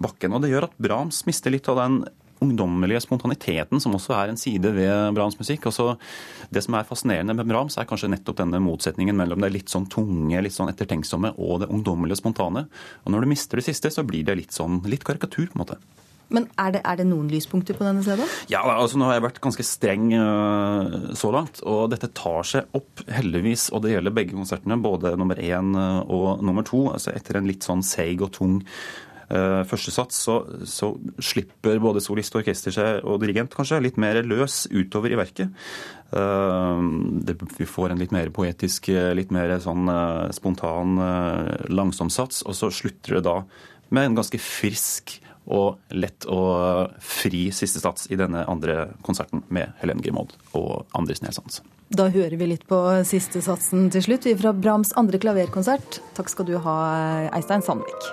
bakken. 0.00 0.32
Og 0.32 0.44
det 0.44 0.52
gjør 0.54 0.70
at 0.70 0.80
Brahms 0.80 1.24
mister 1.28 1.52
litt 1.52 1.68
av 1.68 1.80
den 1.82 2.02
ungdommelige 2.42 3.02
spontaniteten, 3.04 3.80
som 3.82 3.94
også 3.96 4.16
er 4.18 4.32
en 4.32 4.40
side 4.40 4.74
ved 4.76 5.14
Brahms 5.16 5.38
musikk. 5.40 5.68
Også 5.70 5.94
det 6.52 6.64
som 6.66 6.76
er 6.78 6.88
fascinerende 6.88 7.36
med 7.38 7.48
Brahms, 7.48 7.78
er 7.78 7.88
kanskje 7.88 8.10
nettopp 8.12 8.42
denne 8.42 8.60
motsetningen 8.62 9.16
mellom 9.18 9.44
det 9.44 9.52
litt 9.54 9.72
sånn 9.72 9.88
tunge, 9.92 10.42
litt 10.42 10.56
sånn 10.56 10.72
ettertenksomme 10.72 11.34
og 11.38 11.62
det 11.62 11.72
ungdommelige 11.72 12.20
spontane. 12.20 12.66
Og 13.04 13.14
når 13.14 13.24
du 13.24 13.32
mister 13.32 13.60
det 13.60 13.68
siste, 13.70 13.92
så 13.94 14.06
blir 14.06 14.26
det 14.28 14.38
litt 14.38 14.56
sånn 14.56 14.82
litt 14.90 15.06
karikatur, 15.06 15.48
på 15.52 15.58
en 15.58 15.64
måte. 15.64 15.82
Men 16.32 16.46
er 16.60 16.72
det, 16.74 16.80
er 16.88 16.98
det, 17.00 17.06
noen 17.10 17.28
lyspunkter 17.30 17.76
på 17.76 17.84
denne 17.84 18.02
CD? 18.04 18.24
Ja, 18.52 18.62
altså 18.64 18.98
Nå 18.98 19.08
har 19.08 19.18
jeg 19.18 19.26
vært 19.26 19.40
ganske 19.44 19.66
streng 19.66 20.08
uh, 20.16 21.12
så 21.18 21.32
langt. 21.34 21.60
Og 21.68 21.90
dette 21.92 22.10
tar 22.16 22.46
seg 22.48 22.76
opp, 22.78 23.04
heldigvis. 23.12 23.68
Og 23.72 23.84
det 23.84 23.94
gjelder 23.94 24.16
begge 24.16 24.36
konsertene, 24.36 24.80
både 24.82 25.14
nummer 25.20 25.40
én 25.42 25.74
og 25.76 26.42
nummer 26.44 26.66
to. 26.66 26.86
Altså 26.94 27.12
etter 27.14 27.38
en 27.38 27.48
litt 27.48 27.66
sånn 27.68 27.84
seig 27.86 28.24
og 28.24 28.32
tung 28.36 28.60
eh, 28.62 29.11
første 29.68 29.92
sats, 29.94 30.18
så, 30.26 30.36
så, 30.68 30.92
slipper 31.22 31.80
både 31.80 32.02
solist 32.04 32.34
orkester 32.36 32.74
seg, 32.74 33.00
og 33.08 33.22
dirigent 33.22 33.54
kanskje, 33.56 33.80
litt 33.80 34.00
mer 34.00 34.20
løs 34.26 34.66
utover 34.68 35.14
i 35.14 35.18
verket. 35.20 35.52
Eh, 36.12 36.84
det, 37.24 37.38
vi 37.56 37.68
får 37.68 37.94
en 37.94 38.02
litt 38.02 38.12
mer 38.12 38.32
poetisk, 38.34 38.92
litt 39.16 39.32
mer 39.34 39.56
sånn 39.64 39.88
spontan, 40.36 41.00
langsom 41.72 42.12
sats, 42.12 42.44
og 42.44 42.58
så 42.58 42.72
slutter 42.74 43.18
det 43.18 43.26
da 43.30 43.38
med 43.92 44.08
en 44.08 44.18
ganske 44.20 44.40
frisk 44.40 45.18
og 45.50 45.80
lett 45.90 46.26
og 46.30 46.94
fri 47.02 47.48
siste 47.54 47.82
sats 47.82 48.08
i 48.12 48.18
denne 48.18 48.44
andre 48.48 48.92
konserten 49.02 49.42
med 49.50 49.74
Helene 49.82 50.04
Grimaud 50.04 50.34
og 50.58 50.86
Andris 50.98 51.22
Nelsons. 51.24 51.62
Da 51.92 52.08
hører 52.12 52.38
vi 52.40 52.48
litt 52.54 52.64
på 52.70 52.78
siste 53.04 53.42
satsen 53.44 53.90
til 53.92 54.06
slutt. 54.06 54.24
Vi 54.28 54.36
er 54.36 54.40
fra 54.40 54.54
Brahms 54.56 54.94
andre 54.96 55.20
klaverkonsert. 55.20 56.00
Takk 56.16 56.32
skal 56.32 56.48
du 56.48 56.56
ha, 56.64 56.76
Eistein 57.36 57.64
Sandvik. 57.64 58.12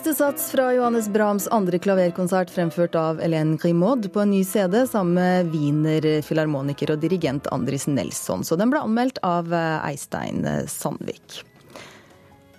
Siste 0.00 0.14
sats 0.14 0.50
fra 0.50 0.70
Johannes 0.72 1.08
Brahms 1.12 1.44
andre 1.52 1.76
klaverkonsert 1.78 2.48
fremført 2.50 2.94
av 2.96 3.18
Hélène 3.20 3.58
Grimaud 3.60 4.06
på 4.14 4.22
en 4.22 4.30
ny 4.32 4.38
CD 4.48 4.78
sammen 4.88 5.12
med 5.18 5.50
Wiener 5.52 6.06
filharmoniker 6.24 6.94
og 6.94 7.02
dirigent 7.02 7.50
Andris 7.52 7.84
Nelson. 7.84 8.40
Så 8.40 8.56
den 8.56 8.72
ble 8.72 8.80
anmeldt 8.80 9.20
av 9.20 9.52
eh, 9.52 9.90
Eistein 9.90 10.48
Sandvik. 10.72 11.42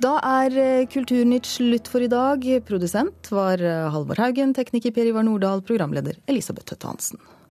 Da 0.06 0.20
er 0.22 0.54
eh, 0.54 0.86
Kulturnytt 0.94 1.50
slutt 1.50 1.90
for 1.90 2.06
i 2.06 2.14
dag. 2.14 2.46
Produsent 2.70 3.34
var 3.34 3.58
eh, 3.58 3.90
Halvor 3.90 4.22
Haugen, 4.22 4.54
tekniker 4.54 4.94
Per 4.94 5.10
Ivar 5.10 5.26
Nordahl, 5.26 5.66
programleder 5.66 6.22
Elisabeth 6.30 6.70
Tøtte 6.70 6.94
Hansen. 6.94 7.31